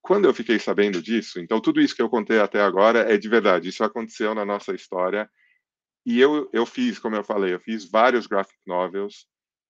[0.00, 3.28] Quando eu fiquei sabendo disso, então tudo isso que eu contei até agora é de
[3.28, 5.30] verdade, isso aconteceu na nossa história.
[6.04, 9.26] E eu, eu fiz, como eu falei, eu fiz vários graphic novels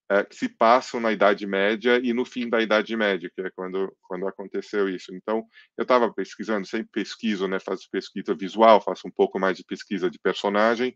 [0.09, 3.49] é, que se passam na Idade Média e no fim da Idade Média, que é
[3.55, 5.13] quando, quando aconteceu isso.
[5.15, 5.45] Então,
[5.77, 10.09] eu estava pesquisando, sempre pesquiso, né, faço pesquisa visual, faço um pouco mais de pesquisa
[10.09, 10.95] de personagem,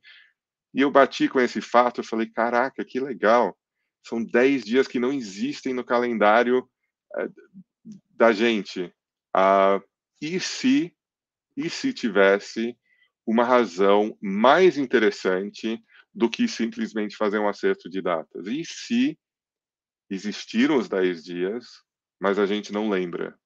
[0.73, 3.58] e eu bati com esse fato, eu falei, caraca, que legal,
[4.06, 6.67] são 10 dias que não existem no calendário
[7.17, 7.28] é,
[8.12, 8.93] da gente.
[9.34, 9.82] Ah,
[10.21, 10.93] e se
[11.56, 12.78] e se tivesse
[13.27, 18.47] uma razão mais interessante do que simplesmente fazer um acerto de datas.
[18.47, 19.19] E se
[20.09, 21.65] existiram os 10 dias,
[22.17, 23.37] mas a gente não lembra,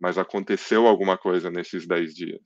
[0.00, 2.40] mas aconteceu alguma coisa nesses 10 dias.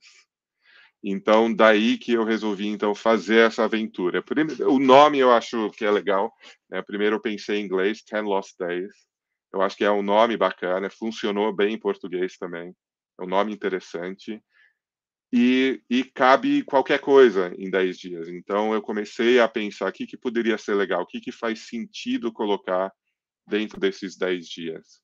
[1.01, 4.21] Então, daí que eu resolvi então fazer essa aventura.
[4.67, 6.33] O nome eu acho que é legal.
[6.69, 6.81] Né?
[6.81, 8.93] Primeiro eu pensei em inglês, Ten Lost Days.
[9.53, 12.75] Eu acho que é um nome bacana, funcionou bem em português também.
[13.17, 14.43] É um nome interessante
[15.31, 18.29] e, e, cabe qualquer coisa em 10 dias.
[18.29, 21.67] Então, eu comecei a pensar o que, que poderia ser legal, o que, que faz
[21.67, 22.91] sentido colocar
[23.45, 25.01] dentro desses 10 dias.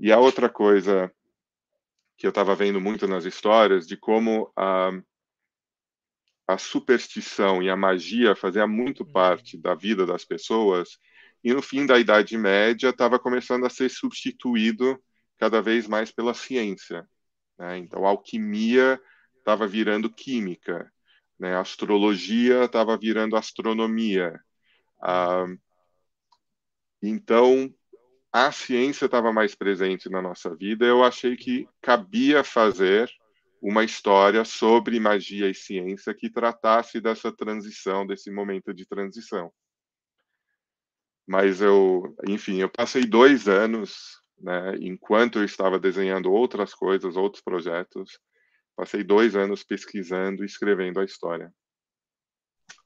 [0.00, 1.12] E a outra coisa
[2.16, 4.90] que eu estava vendo muito nas histórias, de como a,
[6.48, 9.12] a superstição e a magia fazia muito uhum.
[9.12, 10.98] parte da vida das pessoas,
[11.44, 14.98] e no fim da Idade Média estava começando a ser substituído
[15.36, 17.06] cada vez mais pela ciência.
[17.58, 17.78] Né?
[17.78, 18.98] Então, a alquimia
[19.46, 20.92] estava virando química,
[21.38, 21.54] né?
[21.54, 24.40] A astrologia estava virando astronomia.
[25.00, 25.46] Ah,
[27.00, 27.72] então,
[28.32, 30.84] a ciência estava mais presente na nossa vida.
[30.84, 33.08] Eu achei que cabia fazer
[33.62, 39.52] uma história sobre magia e ciência que tratasse dessa transição, desse momento de transição.
[41.24, 47.42] Mas eu, enfim, eu passei dois anos, né, enquanto eu estava desenhando outras coisas, outros
[47.42, 48.18] projetos,
[48.76, 51.52] Passei dois anos pesquisando e escrevendo a história.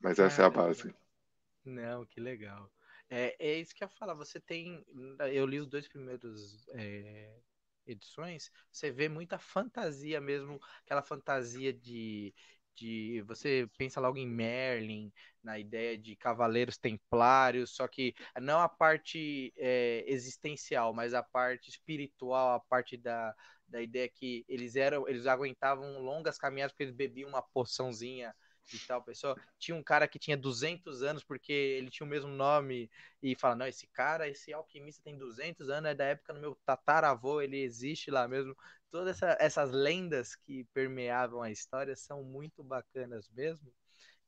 [0.01, 0.95] Mas essa é a base.
[1.65, 2.71] Não, que legal.
[3.09, 4.15] É, é isso que eu ia falar.
[4.15, 4.85] Você tem.
[5.33, 7.37] Eu li os dois primeiros é,
[7.87, 8.51] edições.
[8.71, 12.33] Você vê muita fantasia mesmo, aquela fantasia de,
[12.77, 18.69] de você pensa logo em Merlin, na ideia de cavaleiros templários, só que não a
[18.69, 23.35] parte é, existencial, mas a parte espiritual, a parte da,
[23.71, 28.35] da ideia que eles eram, eles aguentavam longas caminhadas porque eles bebiam uma poçãozinha
[28.73, 29.37] e tal pessoa.
[29.59, 32.91] Tinha um cara que tinha 200 anos porque ele tinha o mesmo nome
[33.23, 36.55] e fala: "Não, esse cara, esse alquimista tem 200 anos, é da época do meu
[36.65, 38.55] tataravô, ele existe lá mesmo".
[38.91, 43.73] Todas essa, essas lendas que permeavam a história são muito bacanas mesmo.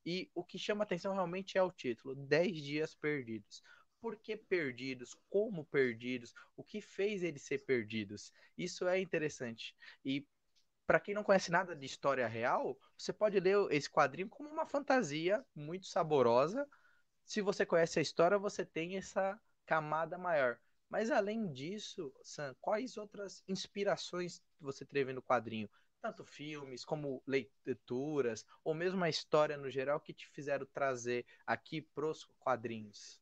[0.05, 3.63] E o que chama atenção realmente é o título: 10 dias perdidos.
[4.03, 8.33] Por que perdidos, como perdidos, o que fez eles ser perdidos.
[8.59, 9.77] Isso é interessante.
[10.05, 10.27] E
[10.85, 14.67] para quem não conhece nada de história real, você pode ler esse quadrinho como uma
[14.67, 16.69] fantasia muito saborosa.
[17.25, 20.59] Se você conhece a história, você tem essa camada maior.
[20.91, 25.71] Mas além disso, Sam, quais outras inspirações você teve no quadrinho?
[26.03, 31.81] Tanto filmes como leituras, ou mesmo a história no geral, que te fizeram trazer aqui
[31.81, 33.22] pros quadrinhos?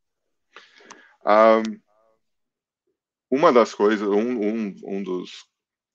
[1.25, 1.81] Um,
[3.31, 5.47] uma das coisas, um, um, um dos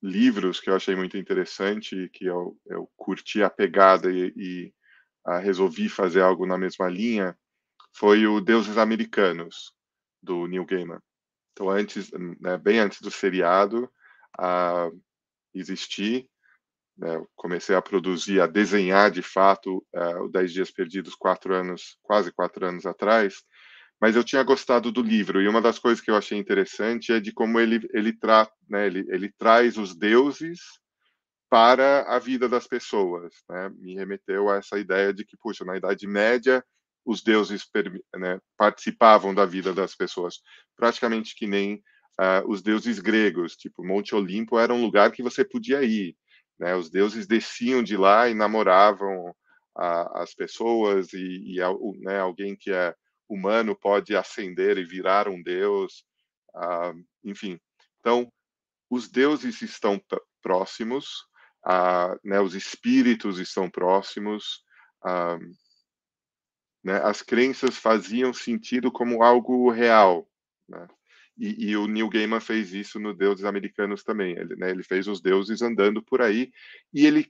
[0.01, 4.73] livros que eu achei muito interessante, que eu, eu curti a pegada e, e
[5.41, 7.35] resolvi fazer algo na mesma linha,
[7.91, 9.73] foi o Deuses Americanos,
[10.21, 10.99] do Neil Gaiman.
[11.53, 13.89] Então, antes, né, bem antes do seriado
[14.39, 15.01] uh,
[15.53, 16.27] existir,
[16.97, 21.97] né, comecei a produzir, a desenhar de fato uh, o Dez Dias Perdidos quatro anos,
[22.01, 23.43] quase quatro anos atrás,
[23.99, 27.19] mas eu tinha gostado do livro e uma das coisas que eu achei interessante é
[27.19, 30.59] de como ele ele, tra, né, ele, ele traz os deuses
[31.49, 33.71] para a vida das pessoas, né?
[33.77, 36.63] Me remeteu a essa ideia de que, puxa, na Idade Média
[37.05, 37.63] os deuses
[38.17, 40.39] né, participavam da vida das pessoas,
[40.75, 41.75] praticamente que nem
[42.19, 46.17] uh, os deuses gregos, tipo Monte Olimpo era um lugar que você podia ir,
[46.59, 46.75] né?
[46.75, 49.33] Os deuses desciam de lá e namoravam
[49.77, 51.59] a, as pessoas e, e
[52.01, 52.93] né, alguém que é
[53.27, 56.05] humano pode ascender e virar um deus,
[56.55, 57.59] uh, enfim.
[57.99, 58.31] Então,
[58.89, 60.01] os deuses estão
[60.41, 61.25] próximos,
[61.65, 64.63] uh, né, os espíritos estão próximos,
[65.03, 65.39] uh,
[66.83, 70.29] né, as crenças faziam sentido como algo real.
[70.69, 70.87] Né?
[71.37, 74.37] E, e, o Neil Gaiman fez isso no Deuses Americanos também.
[74.37, 76.51] Ele, né, ele fez os deuses andando por aí
[76.93, 77.29] e ele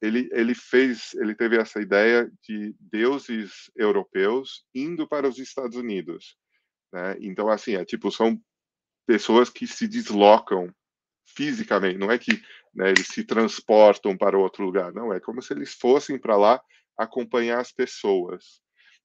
[0.00, 6.36] ele, ele fez, ele teve essa ideia de deuses europeus indo para os Estados Unidos,
[6.92, 7.16] né?
[7.20, 8.40] Então assim, é tipo são
[9.06, 10.72] pessoas que se deslocam
[11.26, 12.42] fisicamente, não é que
[12.74, 16.60] né, eles se transportam para outro lugar, não é como se eles fossem para lá
[16.96, 18.60] acompanhar as pessoas.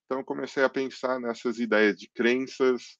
[0.06, 2.98] Então comecei a pensar nessas ideias de crenças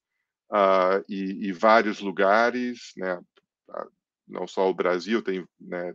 [0.52, 3.20] uh, e, e, vários lugares, né?
[4.28, 5.94] Não só o Brasil tem né,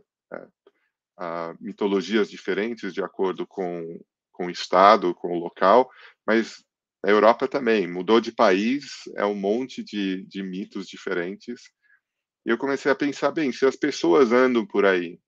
[1.59, 3.99] mitologias diferentes de acordo com,
[4.31, 5.89] com o estado, com o local,
[6.25, 6.63] mas
[7.03, 11.71] a Europa também mudou de país, é um monte de, de mitos diferentes.
[12.45, 15.19] E eu comecei a pensar, bem, se as pessoas andam por aí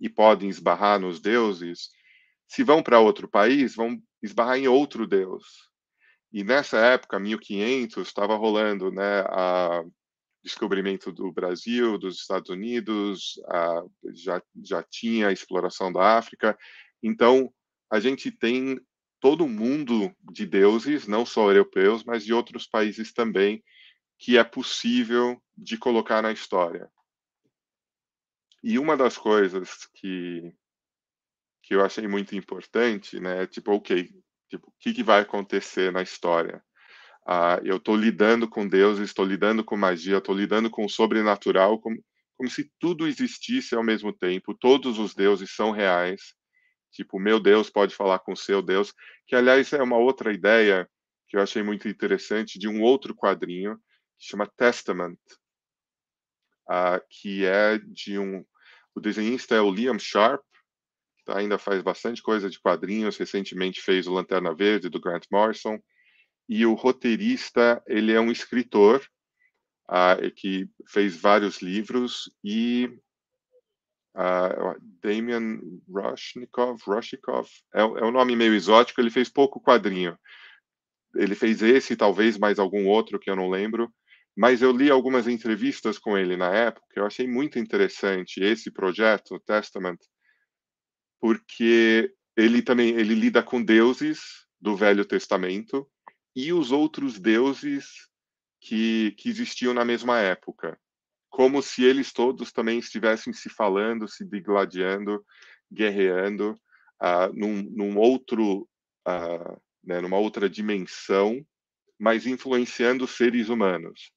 [0.00, 1.90] e podem esbarrar nos deuses,
[2.48, 5.44] se vão para outro país, vão esbarrar em outro deus.
[6.32, 9.84] E nessa época, 1500, estava rolando né, a,
[10.42, 16.58] descobrimento do Brasil, dos Estados Unidos, a, já, já tinha a exploração da África.
[17.02, 17.52] Então,
[17.90, 18.80] a gente tem
[19.20, 23.62] todo mundo de deuses, não só europeus, mas de outros países também,
[24.18, 26.90] que é possível de colocar na história.
[28.62, 30.52] E uma das coisas que,
[31.62, 34.08] que eu achei muito importante, né, tipo, ok,
[34.48, 36.64] tipo, o que, que vai acontecer na história?
[37.26, 41.78] Uh, eu estou lidando com Deus, estou lidando com magia, estou lidando com o sobrenatural,
[41.78, 42.02] como,
[42.36, 44.54] como se tudo existisse ao mesmo tempo.
[44.54, 46.34] Todos os deuses são reais.
[46.90, 48.92] Tipo, meu Deus pode falar com seu Deus,
[49.26, 50.88] que aliás é uma outra ideia
[51.28, 53.76] que eu achei muito interessante de um outro quadrinho
[54.18, 55.18] que chama Testament,
[56.68, 58.44] uh, que é de um.
[58.94, 60.42] O desenhista é o Liam Sharp,
[61.24, 63.16] que ainda faz bastante coisa de quadrinhos.
[63.16, 65.78] Recentemente fez o Lanterna Verde do Grant Morrison
[66.52, 69.02] e o roteirista ele é um escritor
[69.88, 72.90] uh, que fez vários livros e
[74.14, 79.00] uh, Damian Rushnikov, Rushikov é, é um nome meio exótico.
[79.00, 80.14] Ele fez pouco quadrinho.
[81.14, 83.90] Ele fez esse, talvez mais algum outro que eu não lembro.
[84.36, 86.86] Mas eu li algumas entrevistas com ele na época.
[86.94, 90.00] Eu achei muito interessante esse projeto, Testament,
[91.18, 94.20] porque ele também ele lida com deuses
[94.60, 95.88] do Velho Testamento
[96.34, 98.08] e os outros deuses
[98.60, 100.78] que, que existiam na mesma época,
[101.28, 105.24] como se eles todos também estivessem se falando, se digladiando,
[105.70, 106.60] guerreando
[107.02, 108.68] uh, num, num, outro,
[109.08, 111.44] uh, né, numa outra dimensão,
[111.98, 114.12] mas influenciando seres humanos.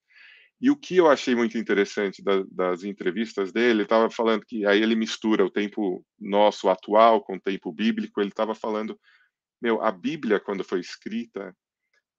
[0.60, 4.82] E o que eu achei muito interessante da, das entrevistas dele, estava falando que aí
[4.82, 8.22] ele mistura o tempo nosso atual com o tempo bíblico.
[8.22, 9.00] Ele estava falando,
[9.62, 11.56] meu, a Bíblia quando foi escrita,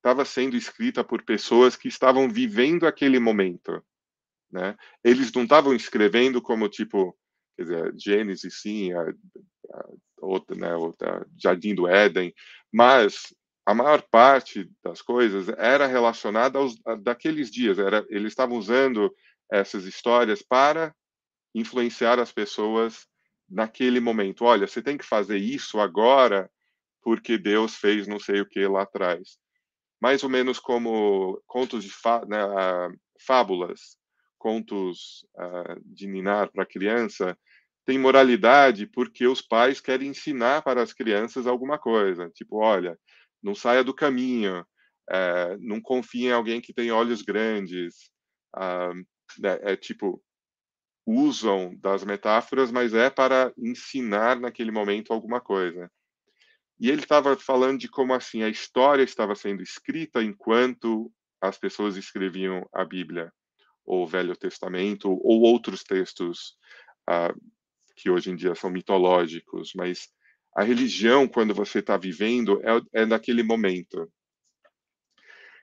[0.07, 3.85] estava sendo escrita por pessoas que estavam vivendo aquele momento,
[4.49, 4.77] né?
[5.03, 7.17] Eles não estavam escrevendo como tipo,
[7.57, 9.87] quer dizer, Gênesis sim, a, a
[10.19, 12.33] outra, né, outra, Jardim do Éden,
[12.73, 13.35] mas
[13.67, 17.77] a maior parte das coisas era relacionada aos daqueles dias.
[17.77, 19.13] Era, eles estavam usando
[19.51, 20.95] essas histórias para
[21.53, 23.09] influenciar as pessoas
[23.49, 24.45] naquele momento.
[24.45, 26.49] Olha, você tem que fazer isso agora
[27.03, 29.37] porque Deus fez não sei o que lá atrás.
[30.01, 31.91] Mais ou menos como contos de
[32.29, 32.39] né,
[33.27, 33.97] fábulas,
[34.39, 37.37] contos uh, de ninar para criança,
[37.87, 42.29] tem moralidade porque os pais querem ensinar para as crianças alguma coisa.
[42.31, 42.99] Tipo, olha,
[43.43, 44.67] não saia do caminho,
[45.09, 48.11] é, não confie em alguém que tem olhos grandes.
[48.55, 48.91] Ah,
[49.45, 50.23] é, é, tipo,
[51.07, 55.91] usam das metáforas, mas é para ensinar naquele momento alguma coisa.
[56.79, 61.11] E ele estava falando de como assim a história estava sendo escrita enquanto
[61.41, 63.33] as pessoas escreviam a Bíblia,
[63.85, 66.57] ou o Velho Testamento, ou outros textos
[67.09, 67.35] ah,
[67.97, 70.09] que hoje em dia são mitológicos, mas
[70.55, 74.11] a religião, quando você está vivendo, é, é naquele momento.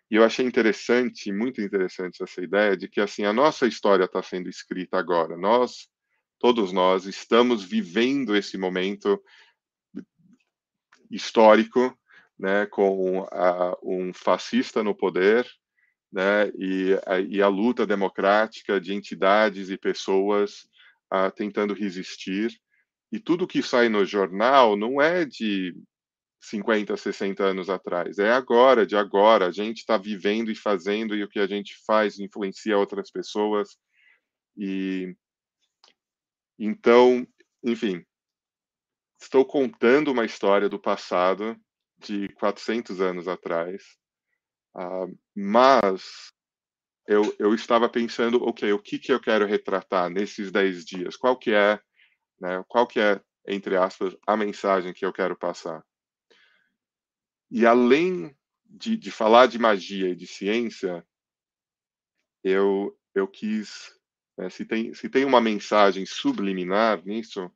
[0.10, 4.21] E eu achei interessante, muito interessante essa ideia de que assim a nossa história está
[4.21, 5.36] sendo escrita agora.
[5.36, 5.88] Nós,
[6.38, 9.19] todos nós, estamos vivendo esse momento
[11.10, 11.98] histórico,
[12.38, 15.48] né, com a, um fascista no poder,
[16.12, 20.68] né, e a, e a luta democrática de entidades e pessoas
[21.13, 22.52] uh, tentando resistir
[23.13, 25.76] e tudo que sai no jornal não é de
[26.42, 29.48] 50, 60 anos atrás, é agora, de agora.
[29.48, 33.78] A gente está vivendo e fazendo, e o que a gente faz influencia outras pessoas.
[34.58, 35.16] E
[36.58, 37.26] então,
[37.63, 38.04] enfim,
[39.24, 41.56] estou contando uma história do passado
[41.98, 43.82] de 400 anos atrás,
[44.76, 46.32] uh, mas
[47.08, 51.16] eu, eu estava pensando, ok, o que, que eu quero retratar nesses 10 dias?
[51.16, 51.80] Qual que é
[52.44, 52.64] né?
[52.68, 55.82] Qual que é, entre aspas, a mensagem que eu quero passar?
[57.50, 61.06] E além de, de falar de magia e de ciência,
[62.44, 63.98] eu, eu quis,
[64.38, 67.50] né, se, tem, se tem uma mensagem subliminar nisso,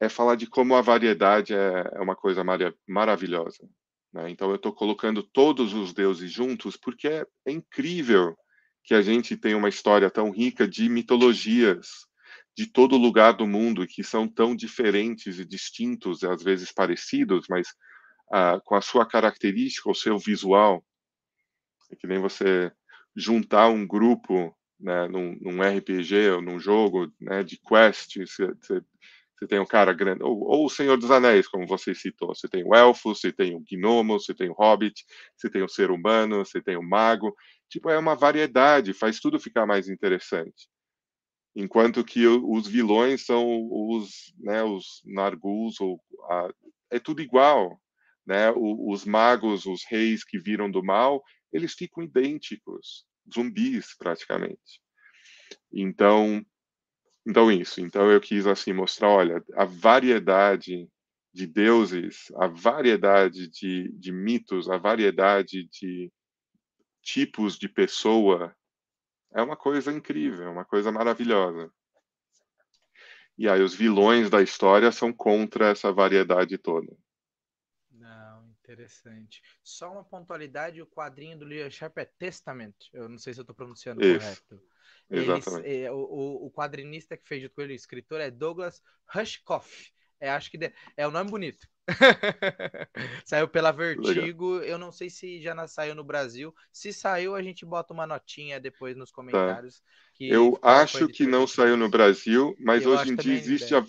[0.00, 2.58] é falar de como a variedade é, é uma coisa mar
[2.88, 3.68] maravilhosa.
[4.12, 4.30] Né?
[4.30, 8.36] Então, eu estou colocando todos os deuses juntos porque é, é incrível
[8.82, 12.06] que a gente tenha uma história tão rica de mitologias,
[12.56, 17.68] de todo lugar do mundo que são tão diferentes e distintos, às vezes parecidos, mas
[18.64, 20.84] com a sua característica, o seu visual.
[21.90, 22.72] É que nem você
[23.16, 28.82] juntar um grupo né, num, num RPG ou num jogo né, de quest, você, você,
[29.40, 32.46] você tem um cara grande, ou, ou, o Senhor dos Anéis, como você citou, você
[32.46, 35.02] tem o elfo, você tem o gnomo, você tem o hobbit,
[35.34, 37.34] você tem o ser humano, você tem o mago,
[37.68, 40.68] tipo, é uma variedade, faz tudo ficar mais interessante
[41.54, 46.48] enquanto que os vilões são os, né, os Nargus, ou a,
[46.90, 47.80] é tudo igual,
[48.26, 48.50] né?
[48.50, 51.22] O, os magos, os reis que viram do mal,
[51.52, 54.80] eles ficam idênticos, zumbis praticamente.
[55.72, 56.44] Então,
[57.26, 57.80] então isso.
[57.80, 60.88] Então eu quis assim mostrar, olha, a variedade
[61.32, 66.10] de deuses, a variedade de, de mitos, a variedade de
[67.02, 68.54] tipos de pessoa
[69.32, 71.72] é uma coisa incrível, é uma coisa maravilhosa.
[73.38, 76.94] E aí os vilões da história são contra essa variedade toda.
[78.72, 79.42] Interessante.
[79.62, 82.74] Só uma pontualidade, o quadrinho do Leon Sharp é Testament.
[82.92, 84.18] Eu não sei se eu estou pronunciando Isso.
[84.18, 84.62] correto.
[85.10, 85.68] Exatamente.
[85.68, 88.80] É, o, o, quadrinista que fez junto com ele, o escritor, é Douglas
[89.12, 89.92] Rushkoff.
[90.20, 90.72] É, acho que de...
[90.96, 91.66] é um nome bonito.
[93.24, 94.58] saiu pela Vertigo.
[94.58, 94.68] Legal.
[94.68, 96.54] Eu não sei se já saiu no Brasil.
[96.72, 99.16] Se saiu, a gente bota uma notinha depois nos tá.
[99.16, 99.80] comentários.
[99.80, 99.84] Tá.
[100.20, 103.84] eu acho que não saiu no Brasil, mas eu hoje em dia existe a,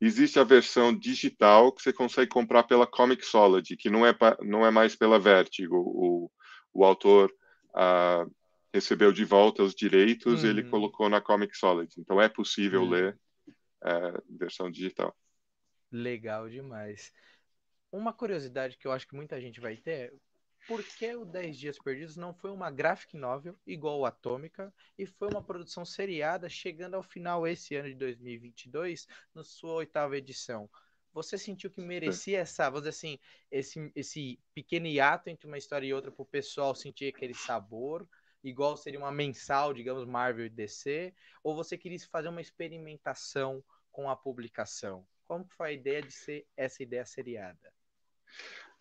[0.00, 4.70] existe a versão digital que você consegue comprar pela Comixology, que não é, não é
[4.70, 5.76] mais pela Vertigo.
[5.76, 6.30] O,
[6.72, 7.32] o autor
[7.70, 8.30] uh,
[8.72, 10.50] recebeu de volta os direitos uhum.
[10.50, 12.00] ele colocou na Comixology.
[12.00, 12.90] Então é possível uhum.
[12.90, 13.18] ler
[13.84, 15.16] uh, versão digital.
[15.90, 17.12] Legal demais.
[17.90, 20.12] Uma curiosidade que eu acho que muita gente vai ter,
[20.68, 25.06] por que o 10 Dias Perdidos não foi uma graphic novel igual o Atômica e
[25.06, 30.68] foi uma produção seriada chegando ao final esse ano de 2022, na sua oitava edição?
[31.14, 33.18] Você sentiu que merecia essa, vamos dizer assim,
[33.50, 38.06] esse, esse pequeno hiato entre uma história e outra para o pessoal sentir aquele sabor,
[38.44, 41.14] igual seria uma mensal, digamos, Marvel e DC?
[41.42, 45.06] Ou você queria fazer uma experimentação com a publicação?
[45.26, 47.72] Como foi a ideia de ser essa ideia seriada?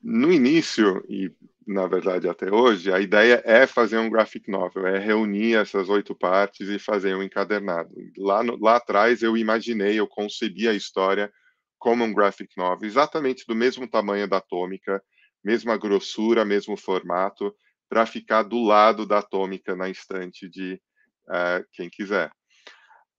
[0.10, 1.30] No início, e
[1.68, 6.16] na verdade até hoje, a ideia é fazer um graphic novel, é reunir essas oito
[6.16, 7.94] partes e fazer um encadernado.
[8.18, 11.30] Lá, no, lá atrás eu imaginei, eu concebi a história
[11.78, 15.04] como um graphic novel, exatamente do mesmo tamanho da Atômica,
[15.44, 17.54] mesma grossura, mesmo formato,
[17.90, 20.80] para ficar do lado da atômica na estante de
[21.28, 22.32] uh, quem quiser.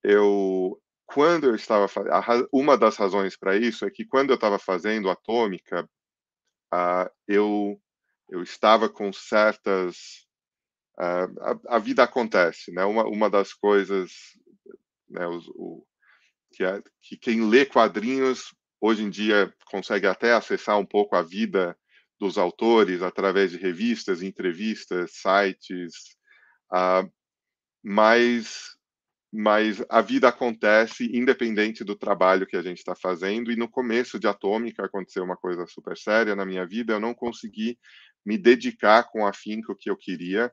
[0.02, 1.86] Eu, quando eu estava
[2.50, 5.86] uma das razões para isso é que quando eu estava fazendo atômica,
[6.74, 7.80] uh, eu
[8.30, 10.26] eu estava com certas
[10.98, 12.84] uh, a, a, vida acontece, né?
[12.84, 14.12] Uma, uma das coisas,
[15.08, 15.86] né, os, o,
[16.52, 21.22] que, é, que quem lê quadrinhos hoje em dia consegue até acessar um pouco a
[21.22, 21.76] vida
[22.18, 25.94] dos autores através de revistas, entrevistas, sites,
[26.72, 27.10] uh,
[27.82, 28.76] mas
[29.32, 33.52] mas a vida acontece independente do trabalho que a gente está fazendo.
[33.52, 36.94] E no começo de Atômica aconteceu uma coisa super séria na minha vida.
[36.94, 37.78] Eu não consegui
[38.24, 40.50] me dedicar com afinco que eu queria.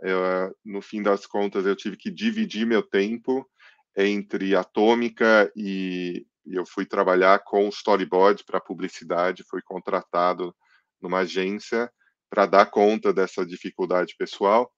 [0.00, 0.20] Eu,
[0.64, 3.48] no fim das contas, eu tive que dividir meu tempo
[3.96, 9.44] entre Atômica e, e eu fui trabalhar com storyboard para publicidade.
[9.48, 10.52] Fui contratado
[11.00, 11.88] numa agência
[12.28, 14.72] para dar conta dessa dificuldade pessoal.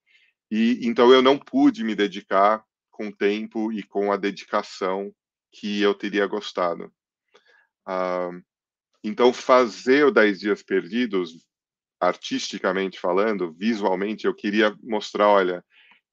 [0.51, 2.63] E então eu não pude me dedicar
[2.95, 5.13] com o tempo e com a dedicação
[5.53, 6.93] que eu teria gostado.
[7.87, 8.41] Uh,
[9.03, 11.45] então, fazer o 10 Dias Perdidos,
[12.01, 15.65] artisticamente falando, visualmente, eu queria mostrar: olha,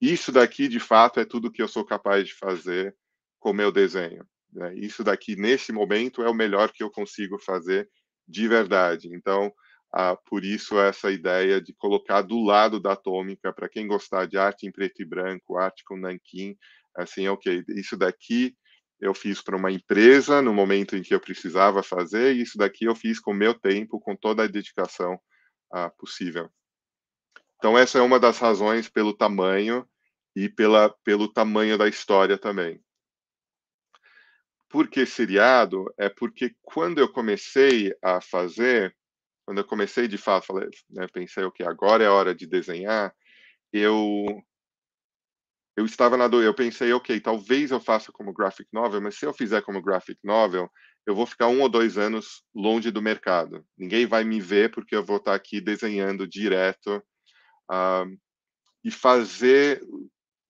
[0.01, 2.95] isso daqui de fato é tudo que eu sou capaz de fazer
[3.39, 4.25] com meu desenho.
[4.51, 4.73] Né?
[4.75, 7.87] Isso daqui, nesse momento, é o melhor que eu consigo fazer
[8.27, 9.07] de verdade.
[9.13, 9.53] Então,
[9.93, 14.37] ah, por isso essa ideia de colocar do lado da atômica para quem gostar de
[14.37, 16.55] arte em preto e branco, arte com nanquim,
[16.95, 18.55] assim, ok, isso daqui
[18.99, 22.85] eu fiz para uma empresa no momento em que eu precisava fazer, e isso daqui
[22.85, 25.19] eu fiz com meu tempo, com toda a dedicação
[25.71, 26.49] ah, possível.
[27.57, 29.87] Então essa é uma das razões pelo tamanho
[30.35, 32.81] e pela, pelo tamanho da história também.
[34.69, 35.93] Por que seriado?
[35.97, 38.95] É porque quando eu comecei a fazer,
[39.51, 43.13] quando eu comecei de fato, falei, né, pensei, ok, agora é hora de desenhar,
[43.73, 44.41] eu
[45.75, 49.33] eu estava na eu pensei, ok, talvez eu faça como graphic novel, mas se eu
[49.33, 50.71] fizer como graphic novel,
[51.05, 53.65] eu vou ficar um ou dois anos longe do mercado.
[53.77, 57.03] Ninguém vai me ver porque eu vou estar aqui desenhando direto
[57.69, 58.17] uh,
[58.85, 59.83] e fazer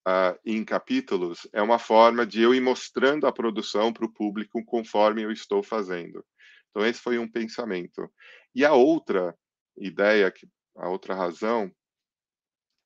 [0.07, 4.63] uh, em capítulos é uma forma de eu ir mostrando a produção para o público
[4.63, 6.23] conforme eu estou fazendo.
[6.71, 8.09] Então esse foi um pensamento.
[8.55, 9.35] E a outra
[9.77, 10.33] ideia,
[10.77, 11.71] a outra razão,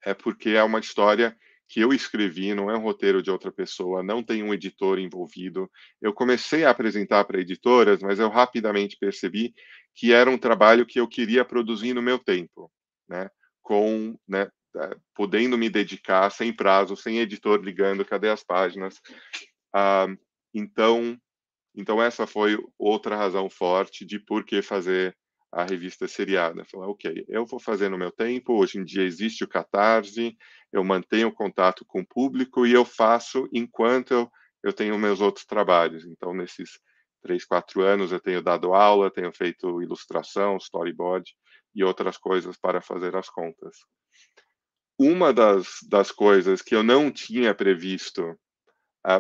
[0.03, 1.36] é porque é uma história
[1.67, 5.69] que eu escrevi, não é um roteiro de outra pessoa, não tem um editor envolvido.
[5.99, 9.53] Eu comecei a apresentar para editoras, mas eu rapidamente percebi
[9.95, 12.71] que era um trabalho que eu queria produzir no meu tempo,
[13.07, 13.29] né?
[13.61, 19.01] Com, né, é, podendo me dedicar sem prazo, sem editor ligando, cadê as páginas?
[19.73, 20.07] Ah,
[20.53, 21.19] então,
[21.76, 25.15] então essa foi outra razão forte de por que fazer
[25.51, 26.65] a revista seriada.
[26.65, 30.38] Falar, ok, eu vou fazer no meu tempo, hoje em dia existe o Catarse,
[30.71, 34.32] eu mantenho contato com o público e eu faço enquanto eu,
[34.63, 36.05] eu tenho meus outros trabalhos.
[36.05, 36.80] Então, nesses
[37.21, 41.34] três, quatro anos, eu tenho dado aula, tenho feito ilustração, storyboard
[41.73, 43.78] e outras coisas para fazer as contas.
[44.99, 48.38] Uma das, das coisas que eu não tinha previsto,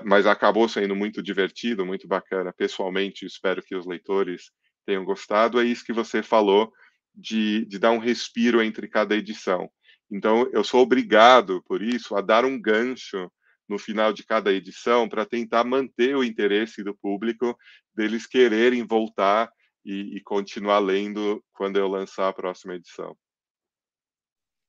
[0.03, 4.51] mas acabou sendo muito divertido, muito bacana, pessoalmente, espero que os leitores
[4.85, 6.71] tenham gostado, é isso que você falou
[7.13, 9.69] de, de dar um respiro entre cada edição.
[10.11, 13.31] Então, eu sou obrigado, por isso, a dar um gancho
[13.67, 17.57] no final de cada edição para tentar manter o interesse do público,
[17.93, 19.49] deles quererem voltar
[19.83, 23.15] e, e, continuar lendo quando eu lançar a próxima edição.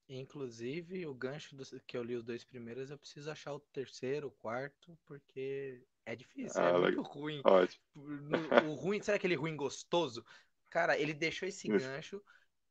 [0.09, 4.31] Inclusive, o gancho que eu li os dois primeiros, eu preciso achar o terceiro, o
[4.31, 7.41] quarto, porque é difícil, é ah, é muito ruim.
[7.45, 7.83] Ótimo.
[7.95, 10.25] No, o ruim, sabe aquele ruim gostoso?
[10.71, 12.23] Cara, ele deixou esse gancho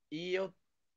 [0.10, 0.54] e eu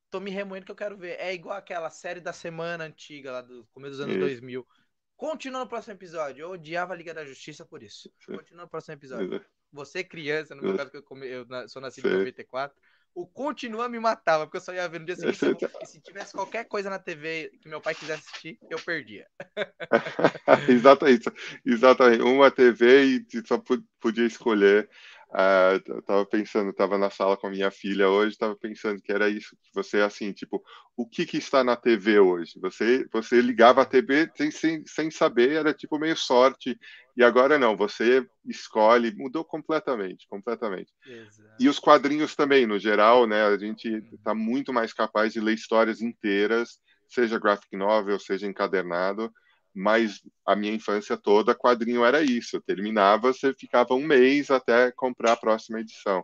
[0.09, 1.19] tô me remoendo que eu quero ver.
[1.19, 4.25] É igual aquela série da semana antiga, lá do começo dos anos isso.
[4.25, 4.67] 2000.
[5.17, 6.43] Continua no próximo episódio.
[6.43, 8.09] Eu odiava a Liga da Justiça por isso.
[8.25, 9.45] Continua no próximo episódio.
[9.73, 11.27] Você, criança, no meu caso, que eu, come...
[11.27, 12.79] eu sou nascido em 94
[13.13, 15.67] o Continua me matava, porque eu só ia ver no dia seguinte.
[15.81, 19.27] E se tivesse qualquer coisa na TV que meu pai quisesse assistir, eu perdia.
[20.69, 21.31] exatamente,
[21.65, 22.21] exatamente.
[22.21, 23.61] Uma TV e só
[23.99, 24.89] podia escolher
[25.31, 29.11] Uh, eu tava pensando, tava na sala com a minha filha hoje, tava pensando que
[29.11, 30.63] era isso, que você assim, tipo,
[30.97, 32.59] o que que está na TV hoje?
[32.59, 36.75] Você você ligava a TV sem, sem, sem saber, era tipo meio sorte,
[37.15, 40.91] e agora não, você escolhe, mudou completamente, completamente.
[41.05, 41.55] Exato.
[41.59, 45.53] E os quadrinhos também, no geral, né, a gente está muito mais capaz de ler
[45.53, 49.31] histórias inteiras, seja graphic novel, seja encadernado,
[49.73, 52.57] mas a minha infância toda, quadrinho era isso.
[52.57, 56.23] Eu terminava, você ficava um mês até comprar a próxima edição.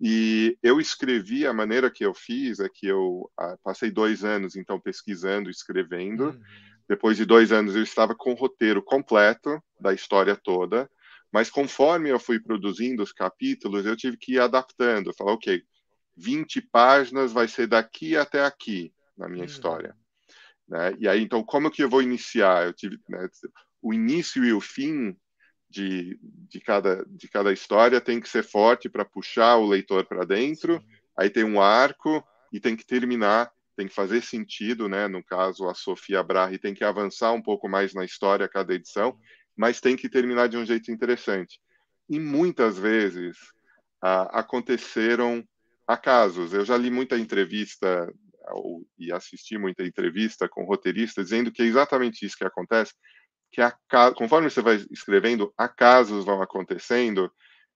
[0.00, 4.54] E eu escrevi, a maneira que eu fiz é que eu ah, passei dois anos,
[4.54, 6.26] então, pesquisando, escrevendo.
[6.26, 6.40] Uhum.
[6.88, 10.88] Depois de dois anos, eu estava com o roteiro completo da história toda.
[11.32, 15.12] Mas conforme eu fui produzindo os capítulos, eu tive que ir adaptando.
[15.14, 15.62] Falar, ok,
[16.16, 19.50] 20 páginas vai ser daqui até aqui na minha uhum.
[19.50, 19.96] história.
[20.68, 20.96] Né?
[20.98, 22.66] E aí, então, como que eu vou iniciar?
[22.66, 23.28] Eu tive né,
[23.82, 25.16] o início e o fim
[25.70, 30.24] de, de, cada, de cada história tem que ser forte para puxar o leitor para
[30.24, 30.82] dentro.
[31.16, 35.08] Aí tem um arco e tem que terminar, tem que fazer sentido, né?
[35.08, 38.74] No caso, a Sofia Brahe tem que avançar um pouco mais na história a cada
[38.74, 39.18] edição,
[39.56, 41.60] mas tem que terminar de um jeito interessante.
[42.08, 43.36] E muitas vezes
[44.00, 45.44] aconteceram
[45.86, 46.52] acasos.
[46.52, 48.12] Eu já li muita entrevista
[48.52, 52.92] ou, e assisti muita entrevista com roteiristas dizendo que é exatamente isso que acontece
[53.50, 53.72] que a,
[54.14, 57.32] conforme você vai escrevendo, acasos vão acontecendo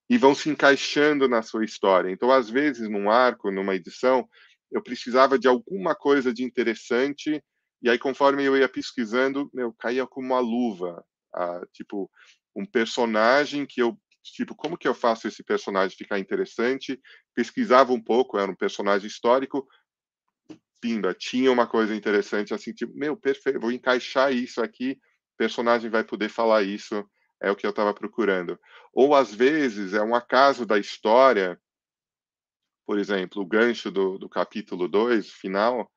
[0.09, 2.11] e vão se encaixando na sua história.
[2.11, 4.29] Então, às vezes, num arco, numa edição,
[4.71, 7.43] eu precisava de alguma coisa de interessante,
[7.83, 11.05] e aí, conforme eu ia pesquisando, meu, caía como uma luva.
[11.35, 12.11] Ah, tipo,
[12.55, 17.01] um personagem que eu tipo, como que eu faço esse personagem ficar interessante?
[17.35, 19.67] Pesquisava um pouco, era um personagem histórico,
[20.83, 24.99] pimba, tinha uma coisa interessante, assim, tipo, meu, perfeito, vou encaixar isso aqui
[25.43, 27.05] personagem vai poder falar isso,
[27.43, 28.57] é o que eu estava procurando.
[28.93, 31.61] Ou às vezes é um acaso da história,
[32.87, 35.91] por exemplo, o gancho do, do capítulo 2, final,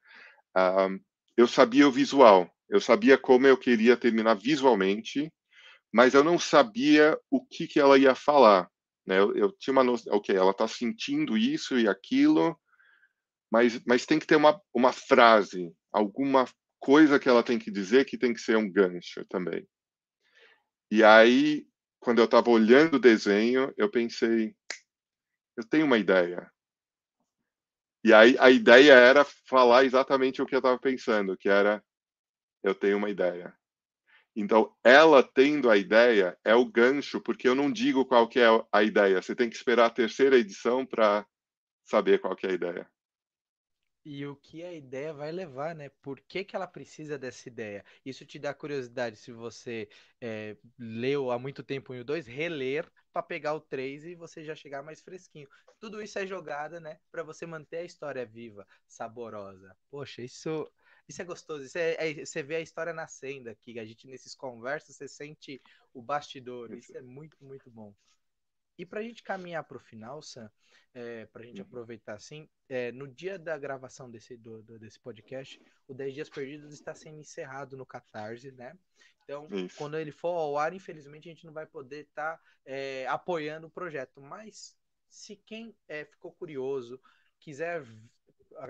[0.57, 0.99] uh,
[1.37, 5.31] eu sabia o visual, eu sabia como eu queria terminar visualmente,
[5.93, 8.67] mas eu não sabia o que, que ela ia falar.
[9.05, 9.19] Né?
[9.19, 12.59] Eu, eu tinha uma noção, ok, ela está sentindo isso e aquilo,
[13.51, 16.45] mas, mas tem que ter uma, uma frase, alguma
[16.79, 19.67] coisa que ela tem que dizer que tem que ser um gancho também.
[20.91, 21.65] E aí,
[21.99, 24.55] quando eu estava olhando o desenho, eu pensei,
[25.57, 26.51] eu tenho uma ideia.
[28.03, 31.83] E aí a ideia era falar exatamente o que eu estava pensando, que era
[32.63, 33.55] eu tenho uma ideia.
[34.35, 38.47] Então, ela tendo a ideia é o gancho, porque eu não digo qual que é
[38.71, 39.21] a ideia.
[39.21, 41.25] Você tem que esperar a terceira edição para
[41.85, 42.94] saber qual que é a ideia
[44.05, 45.89] e o que a ideia vai levar, né?
[46.01, 47.83] Por que, que ela precisa dessa ideia?
[48.05, 49.89] Isso te dá curiosidade se você
[50.21, 54.53] é, leu há muito tempo o 2, reler para pegar o 3 e você já
[54.53, 55.49] chegar mais fresquinho.
[55.79, 56.99] Tudo isso é jogada, né?
[57.11, 59.75] Para você manter a história viva, saborosa.
[59.89, 60.71] Poxa, isso.
[61.07, 64.33] Isso é gostoso, isso é, é, você vê a história nascendo aqui, a gente nesses
[64.33, 65.61] conversas, você sente
[65.93, 67.93] o bastidor, isso é muito, muito bom.
[68.77, 70.51] E para a gente caminhar para o final, Sam,
[70.93, 71.67] é, para a gente uhum.
[71.67, 76.29] aproveitar assim, é, no dia da gravação desse, do, do, desse podcast, o 10 Dias
[76.29, 78.77] Perdidos está sendo encerrado no Catarse, né?
[79.23, 79.77] Então, Isso.
[79.77, 83.67] quando ele for ao ar, infelizmente, a gente não vai poder estar tá, é, apoiando
[83.67, 84.21] o projeto.
[84.21, 84.77] Mas,
[85.09, 87.01] se quem é, ficou curioso,
[87.39, 87.83] quiser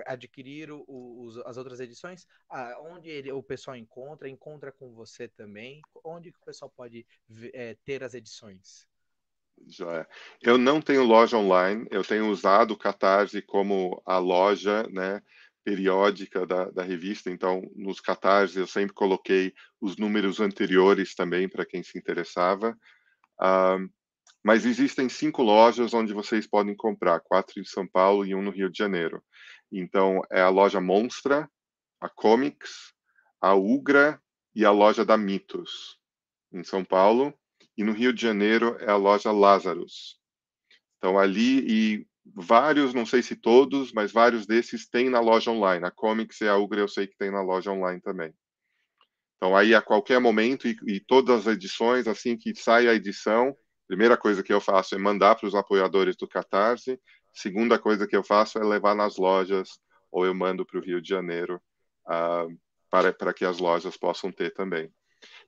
[0.05, 5.81] adquirir o, as outras edições, ah, onde ele, o pessoal encontra, encontra com você também,
[6.03, 7.05] onde o pessoal pode
[7.53, 8.87] é, ter as edições?
[9.81, 10.05] É.
[10.41, 15.21] Eu não tenho loja online, eu tenho usado o Catarse como a loja né,
[15.63, 21.65] periódica da, da revista, então nos Catarse eu sempre coloquei os números anteriores também para
[21.65, 22.77] quem se interessava.
[23.41, 23.89] Uh,
[24.43, 28.51] mas existem cinco lojas onde vocês podem comprar, quatro em São Paulo e um no
[28.51, 29.23] Rio de Janeiro.
[29.71, 31.49] Então é a loja Monstra,
[31.99, 32.93] a Comics,
[33.41, 34.21] a Ugra
[34.53, 35.97] e a loja da Mitos
[36.53, 37.33] em São Paulo
[37.77, 40.17] e no Rio de Janeiro é a loja Lazarus.
[40.97, 45.85] Então ali e vários, não sei se todos, mas vários desses tem na loja online.
[45.85, 48.33] A Comics e a Ugra eu sei que tem na loja online também.
[49.37, 53.55] Então aí a qualquer momento e, e todas as edições, assim que sai a edição,
[53.87, 56.99] primeira coisa que eu faço é mandar para os apoiadores do Catarse.
[57.33, 59.69] Segunda coisa que eu faço é levar nas lojas
[60.11, 61.61] ou eu mando para o Rio de Janeiro
[62.07, 62.57] uh,
[62.89, 64.89] para, para que as lojas possam ter também.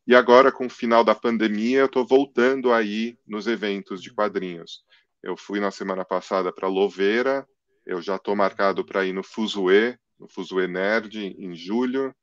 [0.08, 4.86] E agora, com o final da pandemia, eu estou voltando aí nos eventos de quadrinhos.
[5.22, 7.46] Eu fui na semana passada para Louveira,
[7.86, 12.16] eu já estou marcado para ir no Fuzue, no Fuzue Nerd, em julho,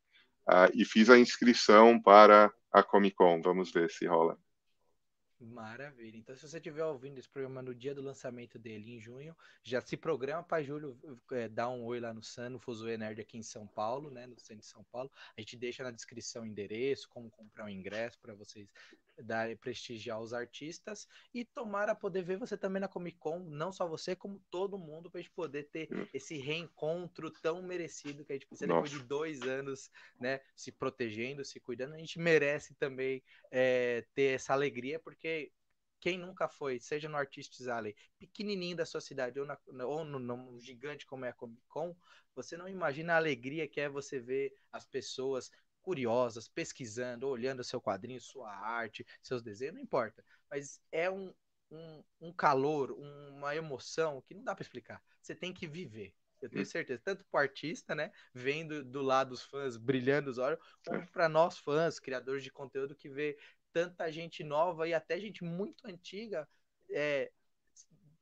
[0.49, 3.43] uh, e fiz a inscrição para a Comic Con.
[3.43, 4.39] Vamos ver se rola.
[5.45, 6.16] Maravilha.
[6.16, 9.80] Então, se você estiver ouvindo esse programa no dia do lançamento dele, em junho, já
[9.80, 10.99] se programa para julho
[11.32, 14.26] é, dar um oi lá no Sun, no Fuzue Nerd aqui em São Paulo, né?
[14.26, 15.11] No centro de São Paulo.
[15.36, 18.68] A gente deixa na descrição o endereço, como comprar o um ingresso para vocês
[19.22, 23.86] dar prestigiar os artistas e tomara poder ver você também na Comic Con, não só
[23.86, 26.06] você, como todo mundo, para a gente poder ter hum.
[26.12, 28.82] esse reencontro tão merecido que a gente precisa Nossa.
[28.82, 31.94] depois de dois anos, né, se protegendo, se cuidando.
[31.94, 35.52] A gente merece também é, ter essa alegria, porque
[36.00, 40.18] Quem nunca foi, seja no Artistes Alley, pequenininho da sua cidade, ou, na, ou no,
[40.18, 41.96] no, gigante como é a Comic Con,
[42.34, 45.50] você não imagina a alegria que é você ver as pessoas
[45.85, 50.24] curiosas, pesquisando, olhando seu quadrinho, sua arte, seus desenhos, não importa.
[50.51, 51.32] Mas é um,
[51.70, 55.03] um, um calor, uma emoção que não dá para explicar.
[55.20, 56.14] Você tem que viver.
[56.41, 60.37] Eu tenho certeza, tanto para o artista, né, vendo do lado dos fãs brilhando os
[60.37, 63.39] olhos, como para nós fãs, criadores de conteúdo que vê
[63.72, 66.47] tanta gente nova e até gente muito antiga
[66.91, 67.32] é,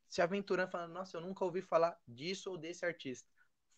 [0.07, 3.27] se aventurando, falando, nossa, eu nunca ouvi falar disso ou desse artista.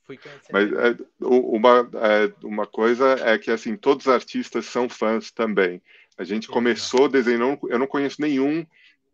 [0.05, 0.19] Fui
[0.51, 5.81] Mas é, uma, é, uma coisa é que assim todos os artistas são fãs também.
[6.17, 8.65] A gente começou desenhando, eu não conheço nenhum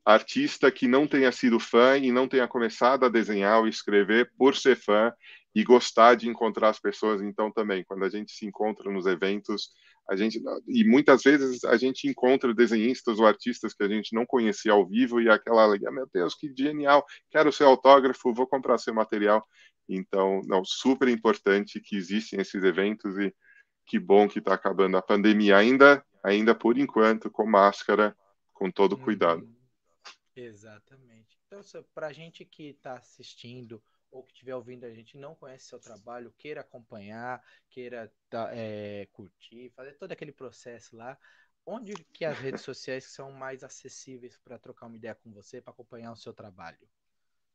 [0.05, 4.55] artista que não tenha sido fã e não tenha começado a desenhar ou escrever por
[4.55, 5.13] ser fã
[5.53, 7.21] e gostar de encontrar as pessoas.
[7.21, 9.71] Então, também, quando a gente se encontra nos eventos,
[10.09, 14.25] a gente e muitas vezes a gente encontra desenhistas ou artistas que a gente não
[14.25, 17.05] conhecia ao vivo e aquela alegria, meu Deus, que genial!
[17.29, 19.45] Quero seu autógrafo, vou comprar seu material.
[19.95, 23.33] Então, não, super importante que existem esses eventos e
[23.85, 28.15] que bom que está acabando a pandemia ainda, ainda por enquanto com máscara,
[28.53, 29.43] com todo cuidado.
[29.43, 29.61] Uhum.
[30.35, 31.37] Exatamente.
[31.45, 31.61] Então,
[31.93, 35.79] para a gente que está assistindo ou que estiver ouvindo a gente não conhece seu
[35.79, 38.11] trabalho, queira acompanhar, queira
[38.51, 41.17] é, curtir, fazer todo aquele processo lá,
[41.65, 45.71] onde que as redes sociais são mais acessíveis para trocar uma ideia com você, para
[45.71, 46.87] acompanhar o seu trabalho?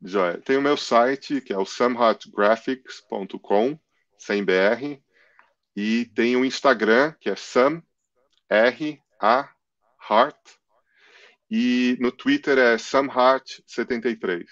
[0.03, 0.41] Joia.
[0.41, 3.79] Tem o meu site, que é o samhatgraphics.com,
[4.19, 5.01] sem BR,
[5.75, 7.83] e tem o Instagram, que é sam,
[8.49, 9.53] R, A,
[10.09, 10.39] Heart,
[11.51, 14.47] e no Twitter é samheart73.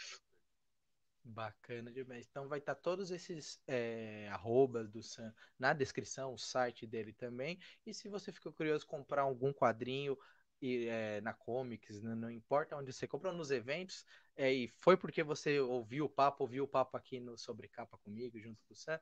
[1.25, 2.27] Bacana demais.
[2.31, 7.59] Então vai estar todos esses é, arrobas do Sam na descrição, o site dele também.
[7.85, 10.17] E se você ficou curioso comprar algum quadrinho
[10.65, 14.97] e, é, na Comics, né, não importa onde você comprou, nos eventos, é, e foi
[14.97, 18.73] porque você ouviu o papo, ouviu o papo aqui no Sobre Capa comigo, junto com
[18.73, 18.99] o Sam,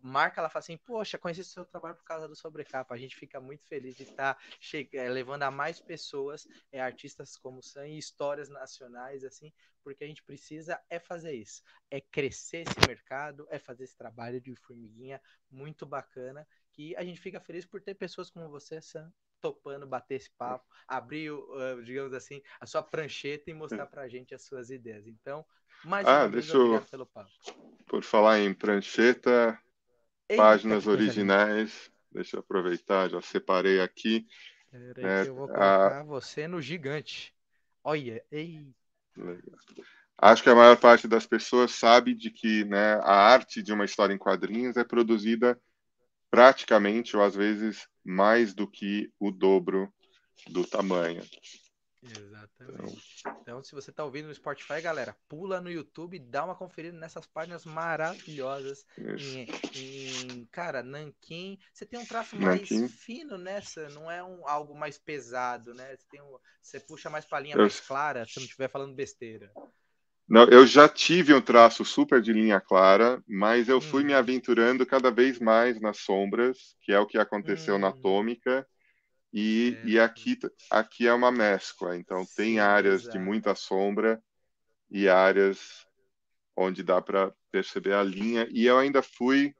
[0.00, 2.94] marca ela fala assim, poxa, conheci seu trabalho por causa do Sobrecapa.
[2.94, 4.36] A gente fica muito feliz de estar
[4.92, 10.06] é, levando a mais pessoas, é, artistas como Sam e histórias nacionais, assim, porque a
[10.06, 15.20] gente precisa é fazer isso, é crescer esse mercado, é fazer esse trabalho de formiguinha
[15.50, 20.14] muito bacana, que a gente fica feliz por ter pessoas como você, Sam, topando bater
[20.14, 24.70] esse papo, abrir, uh, digamos assim, a sua prancheta e mostrar pra gente as suas
[24.70, 25.06] ideias.
[25.06, 25.44] Então,
[25.84, 26.80] mais ah, uma vez, deixa eu...
[26.82, 27.30] pelo papo.
[27.86, 29.58] Por falar em prancheta,
[30.28, 31.90] Eita, páginas originais.
[32.12, 34.26] Deixa eu aproveitar, já separei aqui.
[34.72, 36.04] É, eu vou colocar a...
[36.04, 37.34] você no gigante.
[37.82, 38.66] Olha, ei.
[40.16, 43.84] Acho que a maior parte das pessoas sabe de que né, a arte de uma
[43.84, 45.60] história em quadrinhos é produzida
[46.32, 49.92] praticamente, ou às vezes mais do que o dobro
[50.48, 51.22] do tamanho.
[52.02, 53.20] Exatamente.
[53.20, 56.98] Então, então se você está ouvindo no Spotify, galera, pula no YouTube, dá uma conferida
[56.98, 58.86] nessas páginas maravilhosas.
[58.98, 62.66] Em, em, cara, Nankin, você tem um traço mais
[62.98, 65.94] fino nessa, não é um, algo mais pesado, né?
[65.96, 67.60] Você, um, você puxa mais para linha eu...
[67.60, 69.52] mais clara, se não estiver falando besteira.
[70.32, 74.06] Não, eu já tive um traço super de linha clara, mas eu fui hum.
[74.06, 77.78] me aventurando cada vez mais nas sombras, que é o que aconteceu hum.
[77.78, 78.66] na Atômica
[79.30, 79.86] e, é.
[79.86, 80.38] e aqui,
[80.70, 83.18] aqui é uma mescla, então Sim, tem áreas exato.
[83.18, 84.22] de muita sombra
[84.90, 85.86] e áreas
[86.56, 88.48] onde dá para perceber a linha.
[88.50, 89.54] E eu ainda fui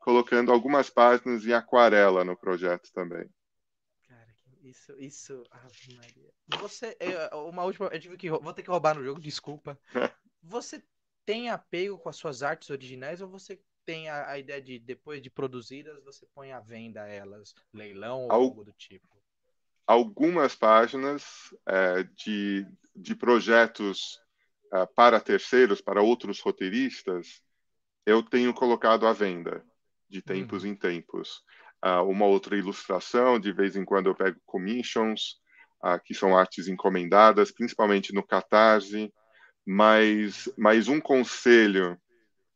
[0.00, 3.28] colocando algumas páginas em aquarela no projeto também.
[4.64, 6.32] Isso, isso, Ave Maria.
[6.60, 6.96] Você,
[7.50, 9.78] uma última, eu tive que, vou ter que roubar no jogo, desculpa.
[10.42, 10.82] Você
[11.24, 15.22] tem apego com as suas artes originais ou você tem a, a, ideia de, depois
[15.22, 19.08] de produzidas, você põe à venda elas, leilão ou Al algo do tipo?
[19.86, 21.24] Algumas páginas
[21.66, 24.20] é, de, de projetos
[24.72, 27.42] é, para terceiros, para outros roteiristas,
[28.04, 29.64] eu tenho colocado à venda,
[30.08, 30.70] de tempos uhum.
[30.70, 31.42] em tempos.
[31.84, 35.36] Uh, uma outra ilustração, de vez em quando eu pego commissions,
[35.84, 39.12] uh, que são artes encomendadas, principalmente no Catarse,
[39.66, 41.98] mas, mas um conselho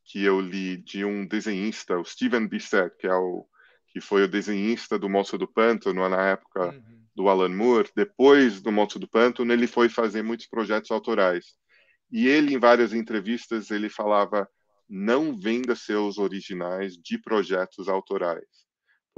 [0.04, 3.46] que eu li de um desenhista, o Steven Bissett, que é o
[3.88, 7.04] que foi o desenhista do Monstro do Pântano na época uhum.
[7.14, 7.90] do Alan Moore.
[7.96, 11.54] Depois do Monstro do Pântano, ele foi fazer muitos projetos autorais.
[12.10, 14.48] E ele, em várias entrevistas, ele falava:
[14.88, 18.46] não venda seus originais de projetos autorais,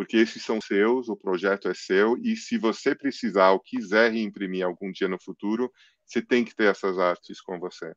[0.01, 4.64] porque esses são seus, o projeto é seu, e se você precisar ou quiser reimprimir
[4.64, 5.70] algum dia no futuro,
[6.07, 7.92] você tem que ter essas artes com você.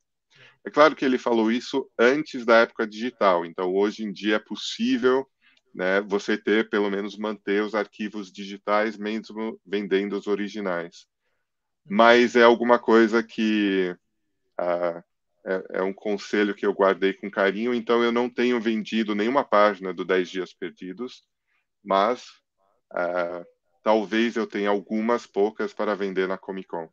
[0.66, 4.40] É claro que ele falou isso antes da época digital, então hoje em dia é
[4.40, 5.26] possível
[5.74, 11.08] né, você ter, pelo menos, manter os arquivos digitais mesmo vendendo os originais.
[11.90, 13.96] mas é alguma coisa que
[14.60, 15.02] uh,
[15.46, 19.46] é, é, um conselho que eu guardei com carinho, então eu não tenho vendido nenhuma
[19.46, 21.24] página do 10 Dias Perdidos,
[21.84, 22.26] mas
[22.94, 23.46] uh,
[23.84, 26.90] talvez eu tenha algumas poucas para vender na Comic Con.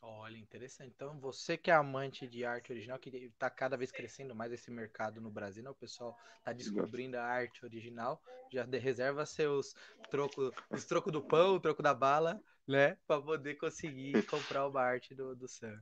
[0.00, 0.92] Olha, interessante.
[0.94, 4.70] Então, você que é amante de arte original, que está cada vez crescendo mais esse
[4.70, 5.70] mercado no Brasil, né?
[5.70, 8.22] o pessoal está descobrindo a arte original,
[8.52, 9.74] já reserva seus
[10.10, 12.96] trocos, os trocos do pão, o troco da bala, né?
[13.06, 15.78] Para poder conseguir comprar uma arte do, do Sam.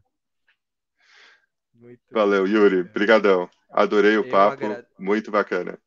[1.74, 2.80] Muito Valeu, Yuri.
[2.80, 3.50] Obrigadão.
[3.70, 4.64] Adorei o Eu papo.
[4.64, 4.86] Agrade...
[4.98, 5.78] Muito bacana.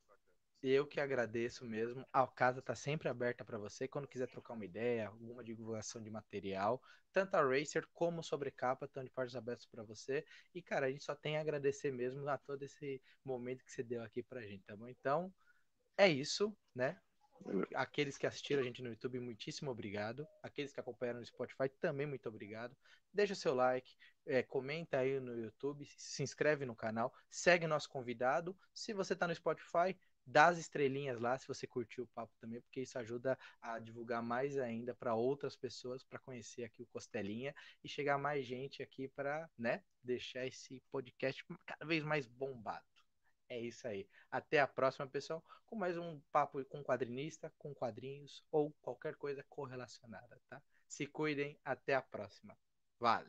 [0.61, 2.05] Eu que agradeço mesmo.
[2.11, 3.87] A casa está sempre aberta para você.
[3.87, 6.81] Quando quiser trocar uma ideia, alguma divulgação de material,
[7.13, 10.25] tanto a Racer como sobre capa estão de portas abertas para você.
[10.53, 13.81] E, cara, a gente só tem a agradecer mesmo a todo esse momento que você
[13.81, 14.89] deu aqui pra gente, tá bom?
[14.89, 15.33] Então,
[15.97, 16.99] é isso, né?
[17.73, 20.27] Aqueles que assistiram a gente no YouTube, muitíssimo obrigado.
[20.43, 22.75] Aqueles que acompanharam no Spotify, também muito obrigado.
[23.13, 23.95] Deixa seu like,
[24.25, 28.55] é, comenta aí no YouTube, se inscreve no canal, segue nosso convidado.
[28.73, 29.97] Se você está no Spotify,
[30.29, 34.21] dá as estrelinhas lá se você curtiu o papo também, porque isso ajuda a divulgar
[34.21, 37.53] mais ainda para outras pessoas para conhecer aqui o Costelinha
[37.83, 42.85] e chegar mais gente aqui para, né, deixar esse podcast cada vez mais bombado.
[43.49, 44.07] É isso aí.
[44.29, 49.43] Até a próxima, pessoal, com mais um papo com quadrinista, com quadrinhos ou qualquer coisa
[49.49, 50.61] correlacionada, tá?
[50.87, 52.55] Se cuidem, até a próxima.
[52.99, 53.27] Vale.